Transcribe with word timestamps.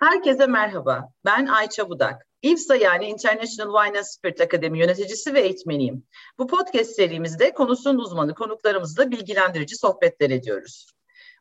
Herkese 0.00 0.46
merhaba. 0.46 1.08
Ben 1.24 1.46
Ayça 1.46 1.88
Budak. 1.88 2.26
IFSA 2.42 2.76
yani 2.76 3.06
International 3.06 3.84
Wine 3.84 3.98
and 3.98 4.04
Spirit 4.04 4.40
Akademi 4.40 4.78
yöneticisi 4.78 5.34
ve 5.34 5.40
eğitmeniyim. 5.40 6.04
Bu 6.38 6.46
podcast 6.46 6.90
serimizde 6.90 7.54
konusunun 7.54 7.98
uzmanı 7.98 8.34
konuklarımızla 8.34 9.10
bilgilendirici 9.10 9.76
sohbetler 9.76 10.30
ediyoruz. 10.30 10.86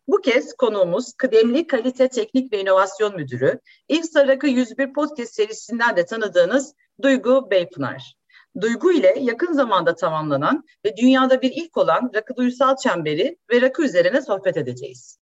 Bu 0.08 0.22
kez 0.22 0.54
konuğumuz 0.54 1.14
kıdemli 1.14 1.68
kalite 1.68 2.10
teknik 2.10 2.54
ve 2.54 2.62
inovasyon 2.62 3.16
müdürü, 3.16 3.60
IFSA 3.88 4.28
Rakı 4.28 4.48
101 4.48 4.94
podcast 4.94 5.34
serisinden 5.34 5.98
de 5.98 6.06
tanıdığınız 6.06 6.74
Duygu 7.02 7.52
Beypınar. 7.52 8.16
Duygu 8.62 8.92
ile 8.92 9.16
yakın 9.20 9.54
zamanda 9.54 9.96
tamamlanan 9.96 10.64
ve 10.86 10.98
dünyada 10.98 11.42
bir 11.42 11.52
ilk 11.52 11.78
olan 11.78 12.12
rakı 12.16 12.36
duysal 12.36 12.76
çemberi 12.76 13.38
ve 13.52 13.62
rakı 13.62 13.84
üzerine 13.84 14.22
sohbet 14.22 14.58
edeceğiz. 14.58 15.20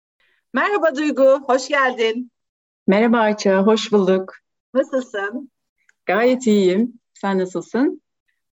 Merhaba 0.54 0.96
Duygu, 0.96 1.42
hoş 1.48 1.68
geldin. 1.68 2.32
Merhaba 2.90 3.18
Ayça, 3.18 3.62
hoş 3.62 3.92
bulduk. 3.92 4.34
Nasılsın? 4.74 5.52
Gayet 6.05 6.48
iyiyim. 6.48 6.94
Sen 7.14 7.40
nasılsın? 7.40 8.02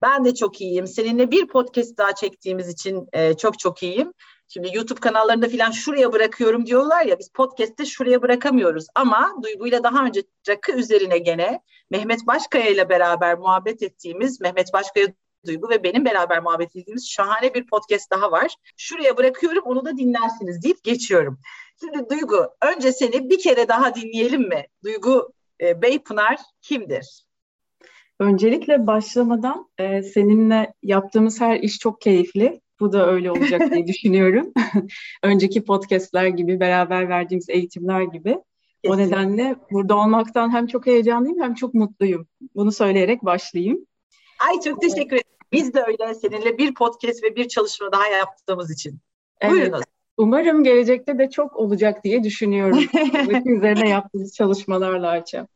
Ben 0.02 0.26
de 0.26 0.36
çok 0.36 0.62
iyiyim. 0.62 0.88
Seninle 0.88 1.32
bir 1.32 1.48
podcast 1.48 1.98
daha 1.98 2.16
çektiğimiz 2.16 2.70
için 2.70 3.08
e, 3.14 3.34
çok 3.38 3.60
çok 3.60 3.84
iyiyim. 3.84 4.14
Şimdi 4.48 4.76
YouTube 4.76 5.00
kanallarında 5.00 5.50
falan 5.50 5.72
şuraya 5.72 6.14
bırakıyorum 6.14 6.66
diyorlar 6.66 7.06
ya 7.06 7.20
biz 7.20 7.30
podcast'te 7.30 7.86
şuraya 7.86 8.22
bırakamıyoruz. 8.22 8.86
Ama 8.96 9.36
Duygu'yla 9.44 9.84
daha 9.84 10.06
önce 10.06 10.24
rakı 10.50 10.72
üzerine 10.72 11.18
gene 11.18 11.62
Mehmet 11.90 12.28
Başkaya 12.28 12.70
ile 12.70 12.90
beraber 12.90 13.38
muhabbet 13.38 13.84
ettiğimiz 13.84 14.42
Mehmet 14.42 14.74
Başkaya 14.74 15.08
Duygu 15.46 15.70
ve 15.70 15.84
benim 15.84 16.06
beraber 16.06 16.44
muhabbet 16.44 16.76
ettiğimiz 16.76 17.10
şahane 17.10 17.54
bir 17.54 17.68
podcast 17.68 18.12
daha 18.12 18.32
var. 18.32 18.56
Şuraya 18.78 19.18
bırakıyorum 19.18 19.64
onu 19.66 19.86
da 19.86 19.98
dinlersiniz 19.98 20.64
deyip 20.64 20.84
geçiyorum. 20.84 21.40
Şimdi 21.82 22.10
Duygu 22.10 22.48
önce 22.62 22.92
seni 22.92 23.30
bir 23.30 23.40
kere 23.40 23.68
daha 23.68 23.96
dinleyelim 23.96 24.42
mi? 24.42 24.66
Duygu 24.84 25.34
e, 25.62 25.82
Beypınar 25.82 26.38
kimdir? 26.62 27.26
Öncelikle 28.20 28.88
başlamadan 28.88 29.70
e, 29.78 30.04
seninle 30.04 30.74
yaptığımız 30.84 31.42
her 31.42 31.60
iş 31.60 31.80
çok 31.80 32.02
keyifli. 32.02 32.62
Bu 32.80 32.94
da 32.94 33.08
öyle 33.08 33.32
olacak 33.32 33.72
diye 33.72 33.88
düşünüyorum. 33.88 34.54
Önceki 35.24 35.64
podcastler 35.64 36.28
gibi, 36.28 36.60
beraber 36.60 37.10
verdiğimiz 37.10 37.50
eğitimler 37.50 38.02
gibi. 38.02 38.38
Kesin. 38.84 38.96
O 38.96 38.98
nedenle 38.98 39.56
burada 39.72 39.98
olmaktan 39.98 40.54
hem 40.54 40.68
çok 40.68 40.86
heyecanlıyım 40.88 41.42
hem 41.42 41.54
çok 41.54 41.74
mutluyum. 41.74 42.28
Bunu 42.56 42.72
söyleyerek 42.72 43.26
başlayayım. 43.26 43.86
Ay 44.50 44.60
çok 44.62 44.82
teşekkür 44.82 45.16
ederim. 45.16 45.32
Biz 45.52 45.74
de 45.74 45.84
öyle 45.88 46.14
seninle 46.14 46.58
bir 46.58 46.74
podcast 46.74 47.24
ve 47.24 47.36
bir 47.36 47.48
çalışma 47.48 47.92
daha 47.92 48.08
yaptığımız 48.08 48.72
için. 48.72 49.00
Evet. 49.42 49.54
Buyurunuz. 49.54 49.84
Umarım 50.22 50.64
gelecekte 50.64 51.18
de 51.18 51.30
çok 51.30 51.56
olacak 51.56 52.04
diye 52.04 52.24
düşünüyorum. 52.24 52.80
üzerine 53.46 53.90
yaptığımız 53.90 54.36
çalışmalarla 54.36 55.08
Ayça. 55.08 55.48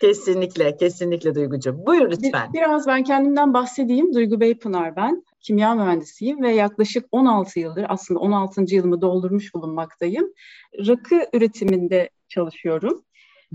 Kesinlikle, 0.00 0.76
kesinlikle 0.76 1.34
Duygucuğum. 1.34 1.86
Buyur 1.86 2.10
lütfen. 2.10 2.52
Biraz 2.52 2.86
ben 2.86 3.04
kendimden 3.04 3.54
bahsedeyim. 3.54 4.14
Duygu 4.14 4.40
Beypınar 4.40 4.96
ben. 4.96 5.24
Kimya 5.40 5.74
mühendisiyim 5.74 6.42
ve 6.42 6.52
yaklaşık 6.52 7.06
16 7.12 7.60
yıldır 7.60 7.86
aslında 7.88 8.20
16. 8.20 8.74
yılımı 8.74 9.00
doldurmuş 9.00 9.54
bulunmaktayım. 9.54 10.32
Rakı 10.86 11.26
üretiminde 11.32 12.10
çalışıyorum. 12.28 13.04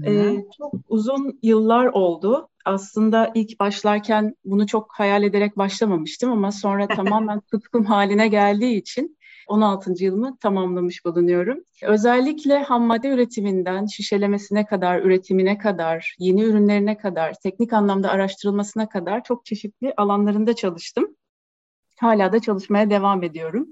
Ee, 0.06 0.36
çok 0.58 0.74
uzun 0.90 1.40
yıllar 1.44 1.86
oldu. 1.86 2.50
Aslında 2.66 3.32
ilk 3.36 3.60
başlarken 3.60 4.36
bunu 4.46 4.68
çok 4.68 4.92
hayal 4.92 5.24
ederek 5.24 5.58
başlamamıştım 5.58 6.32
ama 6.32 6.52
sonra 6.52 6.88
tamamen 6.96 7.40
tutkum 7.40 7.86
haline 7.86 8.28
geldiği 8.28 8.76
için 8.76 9.19
16. 9.50 10.04
yılımı 10.04 10.38
tamamlamış 10.38 11.06
bulunuyorum. 11.06 11.58
Özellikle 11.84 12.64
ham 12.64 12.84
madde 12.84 13.08
üretiminden 13.08 13.86
şişelemesine 13.86 14.66
kadar, 14.66 15.02
üretimine 15.02 15.58
kadar, 15.58 16.16
yeni 16.20 16.44
ürünlerine 16.44 16.98
kadar, 16.98 17.34
teknik 17.44 17.74
anlamda 17.74 18.10
araştırılmasına 18.10 18.90
kadar 18.90 19.24
çok 19.24 19.46
çeşitli 19.46 19.94
alanlarında 19.98 20.56
çalıştım. 20.56 21.16
Hala 22.00 22.32
da 22.34 22.40
çalışmaya 22.40 22.90
devam 22.90 23.24
ediyorum. 23.24 23.68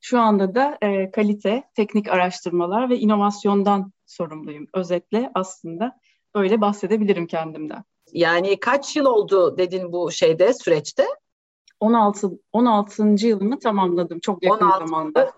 Şu 0.00 0.20
anda 0.20 0.54
da 0.54 0.78
e, 0.82 1.10
kalite, 1.10 1.62
teknik 1.74 2.08
araştırmalar 2.08 2.90
ve 2.90 2.98
inovasyondan 2.98 3.92
sorumluyum. 4.06 4.66
Özetle 4.74 5.30
aslında 5.34 5.98
öyle 6.34 6.60
bahsedebilirim 6.60 7.26
kendimden. 7.26 7.84
Yani 8.12 8.60
kaç 8.60 8.96
yıl 8.96 9.04
oldu 9.04 9.58
dedin 9.58 9.92
bu 9.92 10.10
şeyde, 10.10 10.54
süreçte? 10.54 11.06
16 11.80 12.30
16. 12.52 13.02
yılımı 13.26 13.58
tamamladım 13.58 14.20
çok 14.20 14.42
yakın 14.42 14.66
16. 14.66 14.86
zamanda. 14.86 15.32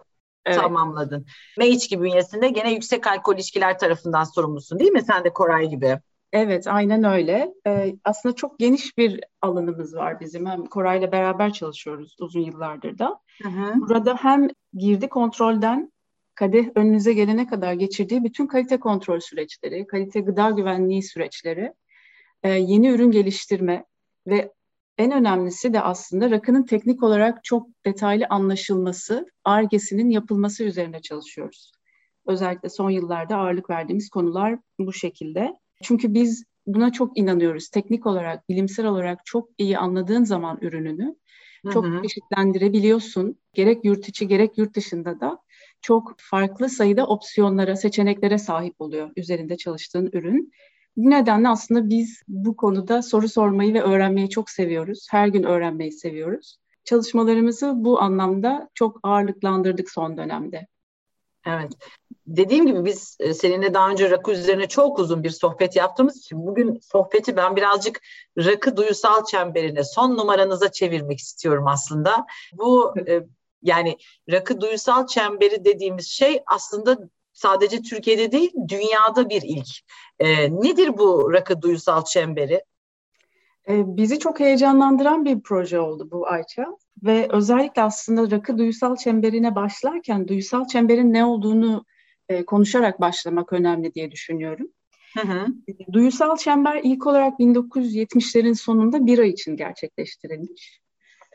Evet. 0.46 0.58
Tamamladın. 0.58 1.26
M2 1.58 2.02
bünyesinde 2.02 2.48
gene 2.48 2.72
yüksek 2.72 3.06
alkol 3.06 3.34
ilişkiler 3.34 3.78
tarafından 3.78 4.24
sorumlusun 4.24 4.78
değil 4.78 4.90
mi? 4.90 5.02
Sen 5.02 5.24
de 5.24 5.32
Koray 5.32 5.68
gibi. 5.68 5.98
Evet, 6.32 6.66
aynen 6.66 7.04
öyle. 7.04 7.54
Ee, 7.66 7.94
aslında 8.04 8.34
çok 8.34 8.58
geniş 8.58 8.98
bir 8.98 9.20
alanımız 9.42 9.94
var 9.94 10.20
bizim. 10.20 10.46
Hem 10.46 10.66
Koray'la 10.66 11.12
beraber 11.12 11.52
çalışıyoruz 11.52 12.16
uzun 12.20 12.40
yıllardır 12.40 12.98
da. 12.98 13.20
Hı 13.42 13.48
hı. 13.48 13.80
Burada 13.80 14.16
hem 14.16 14.48
girdi 14.74 15.08
kontrolden 15.08 15.92
kadeh 16.34 16.66
önünüze 16.74 17.12
gelene 17.12 17.46
kadar 17.46 17.72
geçirdiği 17.72 18.24
bütün 18.24 18.46
kalite 18.46 18.80
kontrol 18.80 19.20
süreçleri, 19.20 19.86
kalite 19.86 20.20
gıda 20.20 20.50
güvenliği 20.50 21.02
süreçleri, 21.02 21.72
e, 22.42 22.48
yeni 22.48 22.88
ürün 22.88 23.10
geliştirme 23.10 23.84
ve 24.26 24.52
en 25.00 25.12
önemlisi 25.12 25.72
de 25.72 25.80
aslında 25.80 26.30
rakının 26.30 26.62
teknik 26.62 27.02
olarak 27.02 27.44
çok 27.44 27.66
detaylı 27.86 28.26
anlaşılması, 28.30 29.26
argesinin 29.44 30.10
yapılması 30.10 30.64
üzerine 30.64 31.02
çalışıyoruz. 31.02 31.72
Özellikle 32.26 32.68
son 32.68 32.90
yıllarda 32.90 33.36
ağırlık 33.36 33.70
verdiğimiz 33.70 34.08
konular 34.08 34.58
bu 34.78 34.92
şekilde. 34.92 35.56
Çünkü 35.82 36.14
biz 36.14 36.44
buna 36.66 36.92
çok 36.92 37.18
inanıyoruz. 37.18 37.68
Teknik 37.68 38.06
olarak, 38.06 38.48
bilimsel 38.48 38.86
olarak 38.86 39.26
çok 39.26 39.48
iyi 39.58 39.78
anladığın 39.78 40.24
zaman 40.24 40.58
ürününü 40.60 41.16
çok 41.72 41.84
hı 41.84 41.88
hı. 41.88 42.02
çeşitlendirebiliyorsun. 42.02 43.38
Gerek 43.54 43.84
yurt 43.84 44.08
içi 44.08 44.28
gerek 44.28 44.58
yurt 44.58 44.74
dışında 44.74 45.20
da 45.20 45.38
çok 45.80 46.14
farklı 46.18 46.68
sayıda 46.68 47.06
opsiyonlara, 47.06 47.76
seçeneklere 47.76 48.38
sahip 48.38 48.80
oluyor 48.80 49.10
üzerinde 49.16 49.56
çalıştığın 49.56 50.10
ürün. 50.12 50.52
Bu 50.96 51.10
nedenle 51.10 51.48
aslında 51.48 51.88
biz 51.88 52.22
bu 52.28 52.56
konuda 52.56 53.02
soru 53.02 53.28
sormayı 53.28 53.74
ve 53.74 53.82
öğrenmeyi 53.82 54.30
çok 54.30 54.50
seviyoruz. 54.50 55.06
Her 55.10 55.28
gün 55.28 55.42
öğrenmeyi 55.42 55.92
seviyoruz. 55.92 56.56
Çalışmalarımızı 56.84 57.72
bu 57.76 58.00
anlamda 58.00 58.68
çok 58.74 59.00
ağırlıklandırdık 59.02 59.90
son 59.90 60.16
dönemde. 60.16 60.66
Evet. 61.46 61.72
Dediğim 62.26 62.66
gibi 62.66 62.84
biz 62.84 63.16
e, 63.20 63.34
seninle 63.34 63.74
daha 63.74 63.90
önce 63.90 64.10
rakı 64.10 64.32
üzerine 64.32 64.68
çok 64.68 64.98
uzun 64.98 65.22
bir 65.22 65.30
sohbet 65.30 65.76
yaptığımız 65.76 66.18
için 66.18 66.46
bugün 66.46 66.78
sohbeti 66.82 67.36
ben 67.36 67.56
birazcık 67.56 68.00
rakı 68.38 68.76
duyusal 68.76 69.24
çemberine 69.24 69.84
son 69.84 70.16
numaranıza 70.16 70.72
çevirmek 70.72 71.18
istiyorum 71.18 71.64
aslında. 71.66 72.26
Bu 72.52 72.94
e, 73.08 73.20
yani 73.62 73.96
rakı 74.30 74.60
duyusal 74.60 75.06
çemberi 75.06 75.64
dediğimiz 75.64 76.06
şey 76.06 76.42
aslında 76.46 76.98
sadece 77.40 77.82
Türkiye'de 77.82 78.32
değil 78.32 78.52
dünyada 78.68 79.28
bir 79.28 79.42
ilk. 79.44 79.68
E, 80.18 80.50
nedir 80.62 80.98
bu 80.98 81.32
rakı 81.32 81.62
duysal 81.62 82.04
çemberi? 82.04 82.64
E, 83.68 83.96
bizi 83.96 84.18
çok 84.18 84.40
heyecanlandıran 84.40 85.24
bir 85.24 85.40
proje 85.40 85.80
oldu 85.80 86.08
bu 86.10 86.28
Ayça 86.28 86.66
ve 87.02 87.28
özellikle 87.30 87.82
aslında 87.82 88.36
rakı 88.36 88.58
duysal 88.58 88.96
çemberine 88.96 89.54
başlarken 89.54 90.28
duysal 90.28 90.66
çemberin 90.66 91.12
ne 91.12 91.24
olduğunu 91.24 91.84
e, 92.28 92.44
konuşarak 92.44 93.00
başlamak 93.00 93.52
önemli 93.52 93.94
diye 93.94 94.10
düşünüyorum. 94.10 94.66
Hı 95.18 95.28
hı. 95.28 95.46
Duyusal 95.92 96.36
çember 96.36 96.80
ilk 96.84 97.06
olarak 97.06 97.40
1970'lerin 97.40 98.54
sonunda 98.54 99.06
bira 99.06 99.24
için 99.24 99.56
gerçekleştirilmiş. 99.56 100.80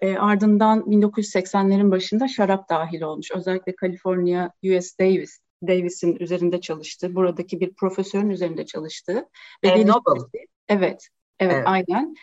E, 0.01 0.15
ardından 0.15 0.79
1980'lerin 0.79 1.91
başında 1.91 2.27
şarap 2.27 2.69
dahil 2.69 3.01
olmuş. 3.01 3.31
Özellikle 3.31 3.75
California 3.81 4.51
US 4.63 4.99
Davis 4.99 5.44
Davis'in 5.63 6.15
üzerinde 6.19 6.61
çalıştığı, 6.61 7.15
buradaki 7.15 7.59
bir 7.59 7.73
profesörün 7.73 8.29
üzerinde 8.29 8.65
çalıştığı. 8.65 9.29
Ve 9.63 9.67
e, 9.67 9.87
Nobel. 9.87 10.21
Evet, 10.33 10.49
evet, 10.69 11.07
evet, 11.39 11.63
aynen. 11.65 12.15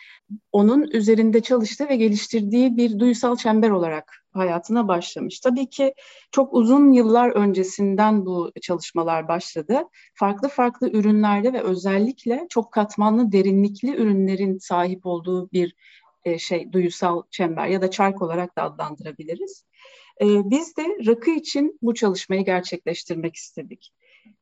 Onun 0.51 0.87
üzerinde 0.91 1.41
çalıştığı 1.41 1.89
ve 1.89 1.95
geliştirdiği 1.95 2.77
bir 2.77 2.99
duysal 2.99 3.35
çember 3.35 3.69
olarak 3.69 4.23
hayatına 4.33 4.87
başlamış. 4.87 5.39
Tabii 5.39 5.69
ki 5.69 5.93
çok 6.31 6.53
uzun 6.53 6.91
yıllar 6.91 7.29
öncesinden 7.29 8.25
bu 8.25 8.51
çalışmalar 8.61 9.27
başladı. 9.27 9.83
Farklı 10.13 10.49
farklı 10.49 10.89
ürünlerde 10.89 11.53
ve 11.53 11.61
özellikle 11.61 12.45
çok 12.49 12.71
katmanlı, 12.71 13.31
derinlikli 13.31 13.95
ürünlerin 13.95 14.57
sahip 14.57 15.05
olduğu 15.05 15.51
bir 15.51 15.75
e, 16.25 16.37
şey 16.39 16.73
duyusal 16.73 17.23
çember 17.31 17.67
ya 17.67 17.81
da 17.81 17.91
çark 17.91 18.21
olarak 18.21 18.57
da 18.57 18.63
adlandırabiliriz. 18.63 19.65
E, 20.21 20.25
biz 20.49 20.77
de 20.77 20.83
rakı 21.07 21.31
için 21.31 21.77
bu 21.81 21.93
çalışmayı 21.93 22.45
gerçekleştirmek 22.45 23.35
istedik. 23.35 23.93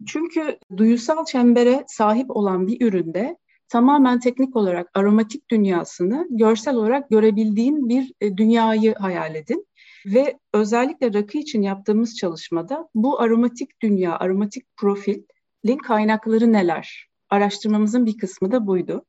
Çünkü 0.08 0.60
duyusal 0.78 1.26
çembere 1.26 1.84
sahip 1.88 2.32
olan 2.32 2.68
bir 2.68 2.88
üründe 2.88 3.38
tamamen 3.70 4.20
teknik 4.20 4.56
olarak 4.56 4.90
aromatik 4.94 5.52
dünyasını 5.52 6.28
görsel 6.30 6.76
olarak 6.76 7.10
görebildiğin 7.10 7.90
bir 7.90 8.14
e, 8.22 8.38
dünyayı 8.38 8.94
hayal 8.96 9.36
edin. 9.36 9.68
Ve 10.06 10.40
özellikle 10.54 11.14
rakı 11.14 11.38
için 11.38 11.62
yaptığımız 11.62 12.18
çalışmada 12.18 12.90
bu 12.96 13.20
aromatik 13.20 13.82
dünya, 13.82 14.18
aromatik 14.18 14.78
profilin 14.78 15.78
kaynakları 15.84 16.54
neler? 16.54 17.12
araştırmamızın 17.32 18.06
bir 18.06 18.18
kısmı 18.18 18.52
da 18.52 18.68
buydu. 18.68 19.06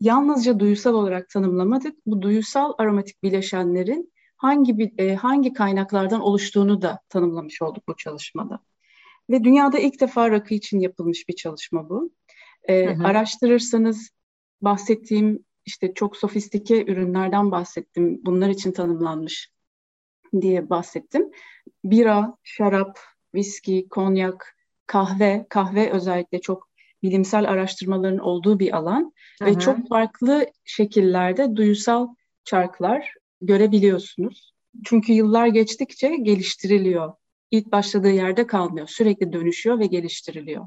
Yalnızca 0.00 0.60
duyusal 0.60 0.94
olarak 0.94 1.28
tanımlamadık. 1.28 1.96
Bu 2.06 2.22
duyusal 2.22 2.72
aromatik 2.78 3.22
bileşenlerin 3.22 4.12
hangi 4.46 4.78
bir, 4.78 4.98
e, 4.98 5.14
hangi 5.14 5.52
kaynaklardan 5.52 6.20
oluştuğunu 6.20 6.82
da 6.82 7.00
tanımlamış 7.08 7.62
olduk 7.62 7.88
bu 7.88 7.96
çalışmada. 7.96 8.60
Ve 9.30 9.44
dünyada 9.44 9.78
ilk 9.78 10.00
defa 10.00 10.30
rakı 10.30 10.54
için 10.54 10.80
yapılmış 10.80 11.28
bir 11.28 11.34
çalışma 11.34 11.88
bu. 11.88 12.10
E, 12.68 12.86
hı 12.86 12.90
hı. 12.90 13.04
Araştırırsanız 13.06 14.10
bahsettiğim 14.62 15.44
işte 15.64 15.94
çok 15.94 16.16
sofistike 16.16 16.84
ürünlerden 16.84 17.50
bahsettim. 17.50 18.20
Bunlar 18.26 18.48
için 18.48 18.72
tanımlanmış 18.72 19.50
diye 20.40 20.70
bahsettim. 20.70 21.30
Bira, 21.84 22.36
şarap, 22.42 22.98
viski, 23.34 23.88
konyak, 23.88 24.56
kahve, 24.86 25.46
kahve 25.48 25.90
özellikle 25.90 26.40
çok 26.40 26.68
bilimsel 27.02 27.50
araştırmaların 27.50 28.18
olduğu 28.18 28.58
bir 28.58 28.76
alan 28.76 29.12
Hı-hı. 29.38 29.48
ve 29.48 29.58
çok 29.58 29.88
farklı 29.88 30.46
şekillerde 30.64 31.56
duyusal 31.56 32.08
çarklar 32.44 33.14
görebiliyorsunuz. 33.40 34.52
Çünkü 34.84 35.12
yıllar 35.12 35.46
geçtikçe 35.46 36.16
geliştiriliyor. 36.16 37.12
İlk 37.50 37.72
başladığı 37.72 38.10
yerde 38.10 38.46
kalmıyor. 38.46 38.86
Sürekli 38.86 39.32
dönüşüyor 39.32 39.78
ve 39.78 39.86
geliştiriliyor. 39.86 40.66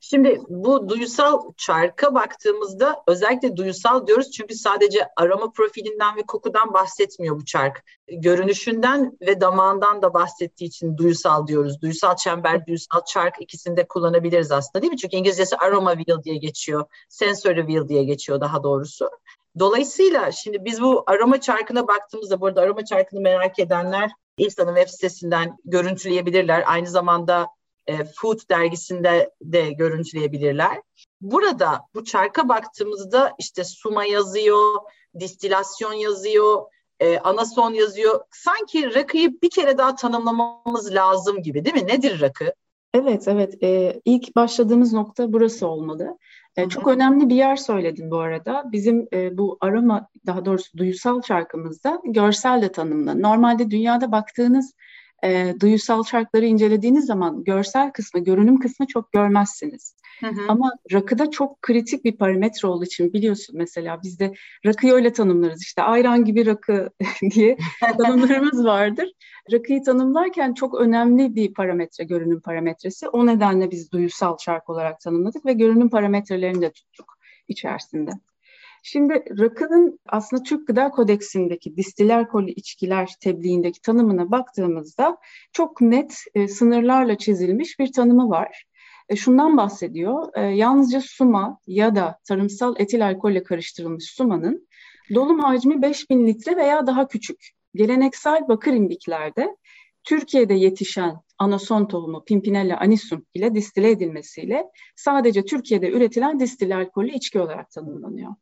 Şimdi 0.00 0.40
bu 0.48 0.88
duysal 0.88 1.52
çarka 1.56 2.14
baktığımızda 2.14 3.02
özellikle 3.06 3.56
duysal 3.56 4.06
diyoruz 4.06 4.30
çünkü 4.30 4.54
sadece 4.54 5.08
arama 5.16 5.52
profilinden 5.52 6.16
ve 6.16 6.22
kokudan 6.22 6.72
bahsetmiyor 6.74 7.36
bu 7.36 7.44
çark. 7.44 7.84
Görünüşünden 8.08 9.18
ve 9.20 9.40
damağından 9.40 10.02
da 10.02 10.14
bahsettiği 10.14 10.68
için 10.68 10.96
duysal 10.96 11.46
diyoruz. 11.46 11.82
Duysal 11.82 12.16
çember, 12.16 12.66
duysal 12.66 13.00
çark 13.06 13.34
ikisini 13.40 13.76
de 13.76 13.88
kullanabiliriz 13.88 14.52
aslında 14.52 14.82
değil 14.82 14.92
mi? 14.92 14.98
Çünkü 14.98 15.16
İngilizcesi 15.16 15.56
aroma 15.56 15.96
wheel 15.96 16.22
diye 16.22 16.36
geçiyor, 16.36 16.84
sensory 17.08 17.60
wheel 17.60 17.88
diye 17.88 18.04
geçiyor 18.04 18.40
daha 18.40 18.62
doğrusu. 18.62 19.10
Dolayısıyla 19.58 20.32
şimdi 20.32 20.64
biz 20.64 20.82
bu 20.82 21.04
arama 21.06 21.40
çarkına 21.40 21.88
baktığımızda, 21.88 22.40
bu 22.40 22.46
arada 22.46 22.60
arama 22.60 22.84
çarkını 22.84 23.20
merak 23.20 23.58
edenler 23.58 24.10
İlsan'ın 24.38 24.74
web 24.74 24.88
sitesinden 24.88 25.56
görüntüleyebilirler. 25.64 26.64
Aynı 26.66 26.86
zamanda 26.86 27.48
e, 27.86 28.04
Food 28.04 28.38
dergisinde 28.50 29.30
de 29.42 29.72
görüntüleyebilirler. 29.72 30.82
Burada 31.20 31.80
bu 31.94 32.04
çarka 32.04 32.48
baktığımızda 32.48 33.32
işte 33.38 33.64
suma 33.64 34.04
yazıyor, 34.04 34.74
distilasyon 35.20 35.92
yazıyor, 35.92 36.62
e, 37.00 37.18
anason 37.18 37.72
yazıyor. 37.72 38.20
Sanki 38.30 38.94
rakıyı 38.94 39.42
bir 39.42 39.50
kere 39.50 39.78
daha 39.78 39.94
tanımlamamız 39.94 40.94
lazım 40.94 41.42
gibi 41.42 41.64
değil 41.64 41.76
mi? 41.76 41.86
Nedir 41.86 42.20
rakı? 42.20 42.54
Evet, 42.94 43.28
evet. 43.28 43.62
Ee, 43.62 44.00
ilk 44.04 44.36
başladığımız 44.36 44.92
nokta 44.92 45.32
burası 45.32 45.66
olmalı. 45.66 46.18
Ee, 46.58 46.68
çok 46.68 46.86
önemli 46.86 47.28
bir 47.28 47.34
yer 47.34 47.56
söyledin 47.56 48.10
bu 48.10 48.18
arada. 48.18 48.64
Bizim 48.72 49.08
e, 49.12 49.38
bu 49.38 49.58
arama, 49.60 50.08
daha 50.26 50.44
doğrusu 50.44 50.78
duyusal 50.78 51.22
şarkımızda 51.22 52.00
görsel 52.04 52.62
de 52.62 52.72
tanımlı. 52.72 53.22
Normalde 53.22 53.70
dünyada 53.70 54.12
baktığınız 54.12 54.74
e, 55.24 55.54
duyusal 55.60 56.04
şarkıları 56.04 56.46
incelediğiniz 56.46 57.06
zaman 57.06 57.44
görsel 57.44 57.92
kısmı, 57.92 58.20
görünüm 58.20 58.60
kısmı 58.60 58.86
çok 58.86 59.12
görmezsiniz. 59.12 59.94
Hı 60.20 60.26
hı. 60.26 60.40
Ama 60.48 60.72
rakıda 60.92 61.30
çok 61.30 61.62
kritik 61.62 62.04
bir 62.04 62.16
parametre 62.16 62.68
olduğu 62.68 62.84
için 62.84 63.12
biliyorsun 63.12 63.56
mesela 63.58 64.02
bizde 64.02 64.32
rakıyı 64.66 64.92
öyle 64.92 65.12
tanımlarız 65.12 65.62
işte 65.62 65.82
ayran 65.82 66.24
gibi 66.24 66.46
rakı 66.46 66.90
diye 67.34 67.56
tanımlarımız 67.98 68.64
vardır. 68.64 69.12
Rakıyı 69.52 69.82
tanımlarken 69.82 70.54
çok 70.54 70.74
önemli 70.74 71.34
bir 71.34 71.54
parametre 71.54 72.04
görünüm 72.04 72.40
parametresi. 72.40 73.08
O 73.08 73.26
nedenle 73.26 73.70
biz 73.70 73.92
duyusal 73.92 74.36
şarkı 74.38 74.72
olarak 74.72 75.00
tanımladık 75.00 75.46
ve 75.46 75.52
görünüm 75.52 75.90
parametrelerini 75.90 76.62
de 76.62 76.72
tuttuk 76.72 77.18
içerisinde. 77.48 78.10
Şimdi 78.82 79.24
rakının 79.38 79.98
aslında 80.06 80.42
Türk 80.42 80.66
Gıda 80.66 80.90
Kodeksindeki 80.90 81.76
distiler 81.76 82.28
koli 82.28 82.50
içkiler 82.50 83.14
tebliğindeki 83.20 83.80
tanımına 83.80 84.30
baktığımızda 84.30 85.16
çok 85.52 85.80
net 85.80 86.14
e, 86.34 86.48
sınırlarla 86.48 87.18
çizilmiş 87.18 87.78
bir 87.78 87.92
tanımı 87.92 88.30
var. 88.30 88.64
E, 89.08 89.16
şundan 89.16 89.56
bahsediyor, 89.56 90.28
e, 90.34 90.40
yalnızca 90.40 91.00
suma 91.00 91.58
ya 91.66 91.96
da 91.96 92.18
tarımsal 92.24 92.74
etil 92.78 93.06
alkolle 93.06 93.42
karıştırılmış 93.42 94.04
sumanın 94.04 94.68
dolum 95.14 95.38
hacmi 95.38 95.82
5000 95.82 96.26
litre 96.26 96.56
veya 96.56 96.86
daha 96.86 97.08
küçük. 97.08 97.50
Geleneksel 97.74 98.48
bakır 98.48 98.72
imbiklerde 98.72 99.56
Türkiye'de 100.04 100.54
yetişen 100.54 101.16
anason 101.38 101.88
tohumu 101.88 102.24
Pimpinella 102.24 102.78
anisum 102.80 103.26
ile 103.34 103.54
distile 103.54 103.90
edilmesiyle 103.90 104.64
sadece 104.96 105.44
Türkiye'de 105.44 105.90
üretilen 105.90 106.40
distil 106.40 106.76
alkollü 106.76 107.10
içki 107.10 107.40
olarak 107.40 107.70
tanımlanıyor. 107.70 108.34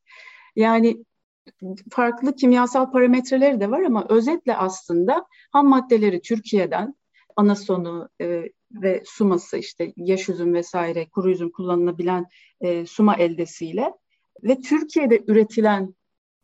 Yani 0.57 1.05
farklı 1.91 2.37
kimyasal 2.37 2.91
parametreleri 2.91 3.61
de 3.61 3.71
var 3.71 3.83
ama 3.83 4.07
özetle 4.09 4.57
aslında 4.57 5.27
ham 5.53 5.69
maddeleri 5.69 6.23
Türkiye'den 6.23 6.95
anasonu 7.37 8.09
e, 8.21 8.43
ve 8.83 9.03
suması 9.05 9.57
işte 9.57 9.93
yaş 9.97 10.29
üzüm 10.29 10.55
vesaire 10.55 11.09
kuru 11.09 11.31
üzüm 11.31 11.51
kullanılabilen 11.51 12.27
e, 12.61 12.87
suma 12.87 13.15
eldesiyle 13.15 13.93
ve 14.43 14.61
Türkiye'de 14.61 15.25
üretilen 15.27 15.95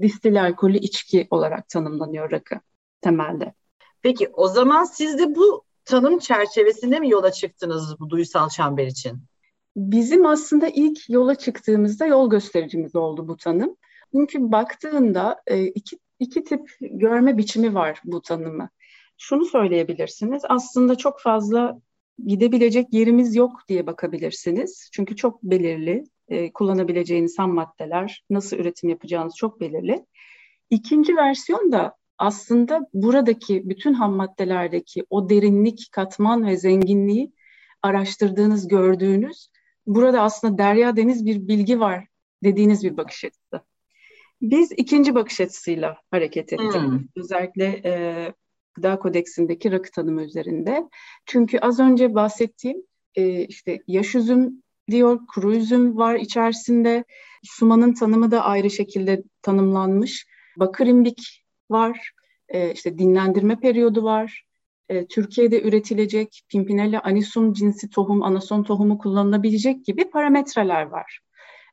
distil 0.02 0.42
alkolü 0.42 0.78
içki 0.78 1.26
olarak 1.30 1.68
tanımlanıyor 1.68 2.30
rakı 2.30 2.60
temelde. 3.00 3.54
Peki 4.02 4.28
o 4.32 4.48
zaman 4.48 4.84
siz 4.84 5.18
de 5.18 5.34
bu 5.34 5.64
tanım 5.84 6.18
çerçevesinde 6.18 7.00
mi 7.00 7.10
yola 7.10 7.32
çıktınız 7.32 8.00
bu 8.00 8.10
duysal 8.10 8.48
çember 8.48 8.86
için? 8.86 9.18
Bizim 9.76 10.26
aslında 10.26 10.68
ilk 10.68 11.10
yola 11.10 11.34
çıktığımızda 11.34 12.06
yol 12.06 12.30
göstericimiz 12.30 12.96
oldu 12.96 13.28
bu 13.28 13.36
tanım. 13.36 13.76
Çünkü 14.12 14.52
baktığında 14.52 15.42
e, 15.46 15.64
iki, 15.64 15.98
iki 16.18 16.44
tip 16.44 16.70
görme 16.80 17.38
biçimi 17.38 17.74
var 17.74 18.00
bu 18.04 18.22
tanımı. 18.22 18.68
Şunu 19.18 19.44
söyleyebilirsiniz, 19.44 20.42
aslında 20.48 20.96
çok 20.96 21.20
fazla 21.20 21.80
gidebilecek 22.26 22.92
yerimiz 22.92 23.36
yok 23.36 23.60
diye 23.68 23.86
bakabilirsiniz. 23.86 24.90
Çünkü 24.92 25.16
çok 25.16 25.42
belirli, 25.42 26.04
e, 26.28 26.52
kullanabileceğiniz 26.52 27.38
ham 27.38 27.54
maddeler, 27.54 28.24
nasıl 28.30 28.56
üretim 28.56 28.90
yapacağınız 28.90 29.34
çok 29.36 29.60
belirli. 29.60 30.06
İkinci 30.70 31.16
versiyon 31.16 31.72
da 31.72 31.96
aslında 32.18 32.80
buradaki 32.94 33.68
bütün 33.68 33.92
ham 33.92 34.14
maddelerdeki 34.16 35.04
o 35.10 35.30
derinlik, 35.30 35.88
katman 35.92 36.46
ve 36.46 36.56
zenginliği 36.56 37.32
araştırdığınız, 37.82 38.68
gördüğünüz, 38.68 39.48
burada 39.86 40.22
aslında 40.22 40.58
derya 40.58 40.96
deniz 40.96 41.26
bir 41.26 41.48
bilgi 41.48 41.80
var 41.80 42.06
dediğiniz 42.44 42.84
bir 42.84 42.96
bakış 42.96 43.24
açısı. 43.24 43.66
Biz 44.42 44.72
ikinci 44.76 45.14
bakış 45.14 45.40
açısıyla 45.40 45.96
hareket 46.10 46.52
ettik. 46.52 46.74
Hmm. 46.74 47.00
Özellikle 47.16 47.80
e, 47.84 47.92
Gıda 48.74 48.98
Kodeksindeki 48.98 49.72
rakı 49.72 49.90
tanımı 49.90 50.22
üzerinde. 50.22 50.88
Çünkü 51.26 51.58
az 51.58 51.80
önce 51.80 52.14
bahsettiğim 52.14 52.82
e, 53.14 53.44
işte 53.44 53.78
yaş 53.86 54.14
üzüm 54.14 54.62
diyor, 54.90 55.20
kuru 55.34 55.54
üzüm 55.54 55.96
var 55.96 56.14
içerisinde. 56.14 57.04
Sumanın 57.44 57.94
tanımı 57.94 58.30
da 58.30 58.44
ayrı 58.44 58.70
şekilde 58.70 59.22
tanımlanmış. 59.42 60.26
Bakır 60.56 60.86
imbik 60.86 61.44
var, 61.70 62.12
e, 62.48 62.72
işte 62.72 62.98
dinlendirme 62.98 63.60
periyodu 63.60 64.04
var. 64.04 64.44
E, 64.88 65.06
Türkiye'de 65.06 65.62
üretilecek 65.62 66.42
Pimpinella 66.48 67.00
anisum 67.00 67.52
cinsi 67.52 67.90
tohum, 67.90 68.22
anason 68.22 68.62
tohumu 68.62 68.98
kullanılabilecek 68.98 69.84
gibi 69.84 70.10
parametreler 70.10 70.82
var. 70.82 71.20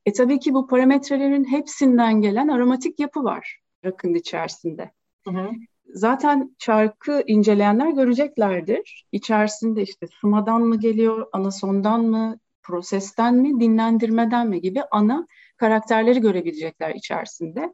E 0.05 0.13
tabii 0.13 0.39
ki 0.39 0.53
bu 0.53 0.67
parametrelerin 0.67 1.43
hepsinden 1.43 2.21
gelen 2.21 2.47
aromatik 2.47 2.99
yapı 2.99 3.23
var 3.23 3.59
rakının 3.85 4.13
içerisinde. 4.13 4.91
Hı 5.27 5.31
hı. 5.31 5.49
Zaten 5.93 6.55
çarkı 6.57 7.23
inceleyenler 7.27 7.89
göreceklerdir. 7.89 9.05
İçerisinde 9.11 9.81
işte 9.81 10.07
sumadan 10.07 10.61
mı 10.61 10.79
geliyor, 10.79 11.27
anasondan 11.31 12.01
mı, 12.01 12.39
prosesten 12.63 13.35
mi, 13.35 13.59
dinlendirmeden 13.59 14.47
mi 14.47 14.61
gibi 14.61 14.81
ana 14.91 15.27
karakterleri 15.57 16.21
görebilecekler 16.21 16.95
içerisinde. 16.95 17.73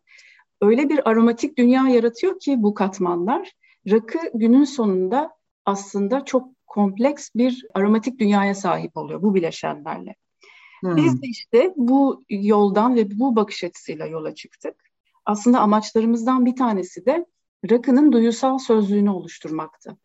Öyle 0.61 0.89
bir 0.89 1.09
aromatik 1.09 1.57
dünya 1.57 1.89
yaratıyor 1.89 2.39
ki 2.39 2.63
bu 2.63 2.73
katmanlar 2.73 3.51
rakı 3.91 4.19
günün 4.33 4.63
sonunda 4.63 5.31
aslında 5.65 6.25
çok 6.25 6.49
kompleks 6.67 7.29
bir 7.35 7.65
aromatik 7.73 8.19
dünyaya 8.19 8.55
sahip 8.55 8.97
oluyor 8.97 9.21
bu 9.21 9.35
bileşenlerle. 9.35 10.15
Hmm. 10.81 10.95
Biz 10.95 11.21
de 11.21 11.27
işte 11.27 11.73
bu 11.75 12.23
yoldan 12.29 12.95
ve 12.95 13.19
bu 13.19 13.35
bakış 13.35 13.63
açısıyla 13.63 14.05
yola 14.05 14.35
çıktık. 14.35 14.75
Aslında 15.25 15.59
amaçlarımızdan 15.59 16.45
bir 16.45 16.55
tanesi 16.55 17.05
de 17.05 17.25
rakının 17.69 18.11
duyusal 18.11 18.57
sözlüğünü 18.57 19.09
oluşturmaktı. 19.09 19.97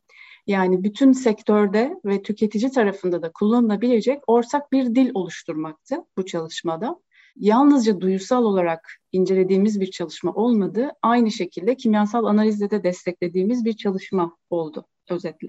Yani 0.47 0.85
bütün 0.85 1.13
sektörde 1.13 2.01
ve 2.05 2.23
tüketici 2.23 2.71
tarafında 2.71 3.23
da 3.23 3.33
kullanılabilecek 3.33 4.23
ortak 4.27 4.73
bir 4.73 4.95
dil 4.95 5.11
oluşturmaktı 5.15 5.97
bu 6.17 6.27
çalışmada. 6.27 7.01
Yalnızca 7.37 8.01
duyusal 8.01 8.45
olarak 8.45 8.93
incelediğimiz 9.13 9.81
bir 9.81 9.91
çalışma 9.91 10.33
olmadı. 10.33 10.91
Aynı 11.03 11.31
şekilde 11.31 11.77
kimyasal 11.77 12.25
analizde 12.25 12.71
de 12.71 12.85
desteklediğimiz 12.85 13.65
bir 13.65 13.73
çalışma 13.73 14.37
oldu 14.51 14.87
özetle. 15.11 15.49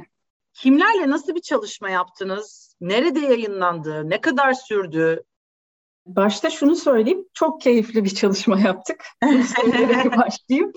Kimlerle 0.54 1.10
nasıl 1.10 1.36
bir 1.36 1.42
çalışma 1.42 1.90
yaptınız? 1.90 2.76
Nerede 2.82 3.20
yayınlandı? 3.20 4.10
Ne 4.10 4.22
kadar 4.22 4.54
sürdü? 4.54 5.24
Başta 6.06 6.50
şunu 6.50 6.76
söyleyeyim, 6.76 7.26
çok 7.34 7.62
keyifli 7.62 8.04
bir 8.04 8.10
çalışma 8.10 8.60
yaptık. 8.60 9.04
başlayayım. 10.18 10.72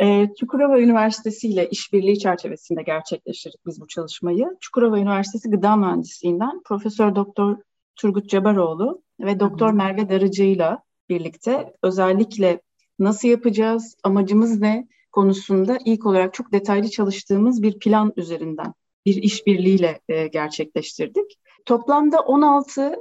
E, 0.00 0.28
Çukurova 0.40 0.80
Üniversitesi 0.80 1.48
ile 1.48 1.68
işbirliği 1.68 2.18
çerçevesinde 2.18 2.82
gerçekleştirdik 2.82 3.66
biz 3.66 3.80
bu 3.80 3.86
çalışmayı. 3.86 4.46
Çukurova 4.60 4.98
Üniversitesi 4.98 5.50
Gıda 5.50 5.76
Mühendisliğinden 5.76 6.62
Profesör 6.64 7.14
Doktor 7.14 7.56
Turgut 7.96 8.28
Cebaroğlu 8.28 9.02
ve 9.20 9.40
Doktor 9.40 9.72
Merve 9.72 10.08
Darıcı 10.08 10.44
ile 10.44 10.78
birlikte 11.08 11.72
özellikle 11.82 12.60
nasıl 12.98 13.28
yapacağız, 13.28 13.96
amacımız 14.04 14.60
ne 14.60 14.88
konusunda 15.12 15.78
ilk 15.84 16.06
olarak 16.06 16.34
çok 16.34 16.52
detaylı 16.52 16.90
çalıştığımız 16.90 17.62
bir 17.62 17.78
plan 17.78 18.12
üzerinden 18.16 18.74
bir 19.06 19.22
işbirliğiyle 19.22 20.00
e, 20.08 20.26
gerçekleştirdik. 20.26 21.38
Toplamda 21.66 22.20
16 22.20 22.96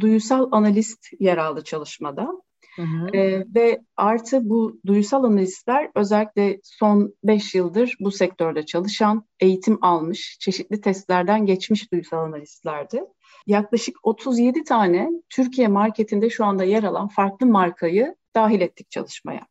duyusal 0.00 0.48
analist 0.52 1.06
yer 1.20 1.38
aldı 1.38 1.64
çalışmada. 1.64 2.42
Hı 2.76 2.82
hı. 2.82 3.16
E, 3.16 3.46
ve 3.54 3.80
artı 3.96 4.48
bu 4.50 4.80
duyusal 4.86 5.24
analistler 5.24 5.90
özellikle 5.94 6.60
son 6.62 7.14
5 7.24 7.54
yıldır 7.54 7.96
bu 8.00 8.10
sektörde 8.10 8.66
çalışan, 8.66 9.24
eğitim 9.40 9.84
almış, 9.84 10.36
çeşitli 10.40 10.80
testlerden 10.80 11.46
geçmiş 11.46 11.92
duyusal 11.92 12.18
analistlerdi. 12.18 13.04
Yaklaşık 13.46 13.96
37 14.02 14.64
tane 14.64 15.10
Türkiye 15.30 15.68
marketinde 15.68 16.30
şu 16.30 16.44
anda 16.44 16.64
yer 16.64 16.82
alan 16.82 17.08
farklı 17.08 17.46
markayı 17.46 18.16
dahil 18.34 18.60
ettik 18.60 18.90
çalışmaya. 18.90 19.46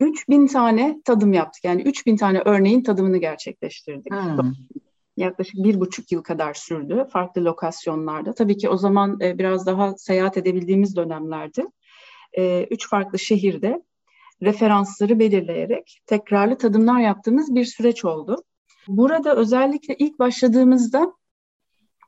3000 0.00 0.46
tane 0.46 1.00
tadım 1.04 1.32
yaptık. 1.32 1.64
Yani 1.64 1.82
3000 1.82 2.16
tane 2.16 2.42
örneğin 2.44 2.82
tadımını 2.82 3.18
gerçekleştirdik. 3.18 4.12
Hmm. 4.12 4.52
Yaklaşık 5.16 5.54
bir 5.54 5.80
buçuk 5.80 6.12
yıl 6.12 6.22
kadar 6.22 6.54
sürdü 6.54 7.06
farklı 7.12 7.44
lokasyonlarda. 7.44 8.32
Tabii 8.32 8.56
ki 8.56 8.68
o 8.68 8.76
zaman 8.76 9.20
e, 9.20 9.38
biraz 9.38 9.66
daha 9.66 9.94
seyahat 9.96 10.36
edebildiğimiz 10.36 10.96
dönemlerdi. 10.96 11.64
E, 12.32 12.66
üç 12.70 12.88
farklı 12.88 13.18
şehirde 13.18 13.82
referansları 14.42 15.18
belirleyerek 15.18 16.00
tekrarlı 16.06 16.58
tadımlar 16.58 17.00
yaptığımız 17.00 17.54
bir 17.54 17.64
süreç 17.64 18.04
oldu. 18.04 18.44
Burada 18.88 19.36
özellikle 19.36 19.94
ilk 19.94 20.18
başladığımızda 20.18 21.12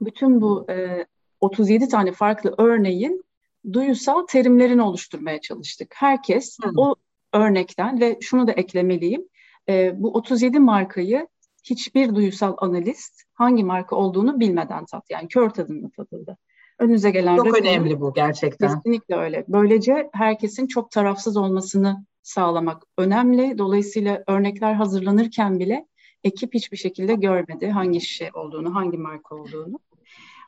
bütün 0.00 0.40
bu 0.40 0.66
e, 0.70 1.06
37 1.40 1.88
tane 1.88 2.12
farklı 2.12 2.54
örneğin 2.58 3.24
duyusal 3.72 4.26
terimlerini 4.26 4.82
oluşturmaya 4.82 5.40
çalıştık. 5.40 5.94
Herkes 5.96 6.58
Hı. 6.64 6.70
o 6.76 6.94
örnekten 7.32 8.00
ve 8.00 8.18
şunu 8.20 8.46
da 8.46 8.52
eklemeliyim. 8.52 9.28
E, 9.68 10.02
bu 10.02 10.12
37 10.12 10.60
markayı 10.60 11.28
hiçbir 11.64 12.14
duyusal 12.14 12.54
analist 12.58 13.22
hangi 13.34 13.64
marka 13.64 13.96
olduğunu 13.96 14.40
bilmeden 14.40 14.84
tat. 14.84 15.04
Yani 15.10 15.28
kör 15.28 15.50
tadında 15.50 15.88
tadıldı. 15.96 16.36
Önünüze 16.78 17.10
gelen 17.10 17.36
Çok 17.36 17.60
önemli 17.60 18.00
bu 18.00 18.14
gerçekten. 18.14 18.74
Kesinlikle 18.74 19.16
öyle. 19.16 19.44
Böylece 19.48 20.10
herkesin 20.12 20.66
çok 20.66 20.90
tarafsız 20.90 21.36
olmasını 21.36 22.04
sağlamak 22.22 22.82
önemli. 22.98 23.58
Dolayısıyla 23.58 24.24
örnekler 24.26 24.74
hazırlanırken 24.74 25.58
bile 25.58 25.86
ekip 26.24 26.54
hiçbir 26.54 26.76
şekilde 26.76 27.14
görmedi 27.14 27.68
hangi 27.68 28.00
şişe 28.00 28.30
olduğunu, 28.34 28.74
hangi 28.74 28.98
marka 28.98 29.34
olduğunu. 29.34 29.78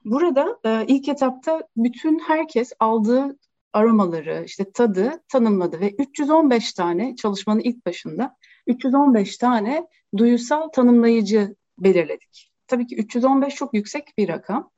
Burada 0.04 0.58
e, 0.64 0.84
ilk 0.86 1.08
etapta 1.08 1.68
bütün 1.76 2.18
herkes 2.18 2.72
aldığı 2.80 3.38
aromaları, 3.72 4.42
işte 4.46 4.70
tadı 4.72 5.22
tanımladı 5.28 5.80
ve 5.80 5.94
315 5.98 6.72
tane 6.72 7.16
çalışmanın 7.16 7.60
ilk 7.60 7.86
başında 7.86 8.36
315 8.66 9.36
tane 9.36 9.86
duyusal 10.16 10.68
tanımlayıcı 10.68 11.54
belirledik. 11.78 12.52
Tabii 12.66 12.86
ki 12.86 12.96
315 12.96 13.54
çok 13.54 13.74
yüksek 13.74 14.18
bir 14.18 14.28
rakam 14.28 14.70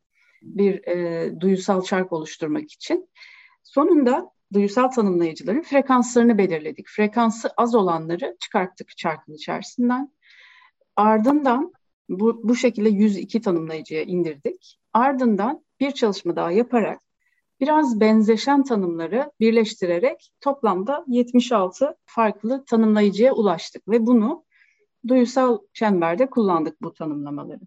bir 0.43 0.87
e, 0.89 1.41
duyusal 1.41 1.83
çark 1.83 2.13
oluşturmak 2.13 2.73
için. 2.73 3.09
Sonunda 3.63 4.31
duyusal 4.53 4.89
tanımlayıcıların 4.89 5.63
frekanslarını 5.63 6.39
belirledik. 6.39 6.89
Frekansı 6.89 7.51
az 7.57 7.75
olanları 7.75 8.37
çıkarttık 8.41 8.97
çarkın 8.97 9.35
içerisinden. 9.35 10.13
Ardından 10.97 11.73
bu, 12.09 12.49
bu 12.49 12.57
şekilde 12.57 12.89
102 12.89 13.41
tanımlayıcıya 13.41 14.03
indirdik. 14.03 14.79
Ardından 14.93 15.65
bir 15.81 15.91
çalışma 15.91 16.37
daha 16.37 16.51
yaparak 16.51 17.01
biraz 17.61 18.01
benzeşen 18.01 18.65
tanımları 18.65 19.33
birleştirerek 19.41 20.31
toplamda 20.41 21.05
76 21.09 21.97
farklı 22.07 22.65
tanımlayıcıya 22.65 23.33
ulaştık 23.33 23.89
ve 23.89 24.07
bunu 24.07 24.45
duyusal 25.09 25.59
çemberde 25.73 26.31
kullandık 26.31 26.83
bu 26.83 26.93
tanımlamaları. 26.93 27.61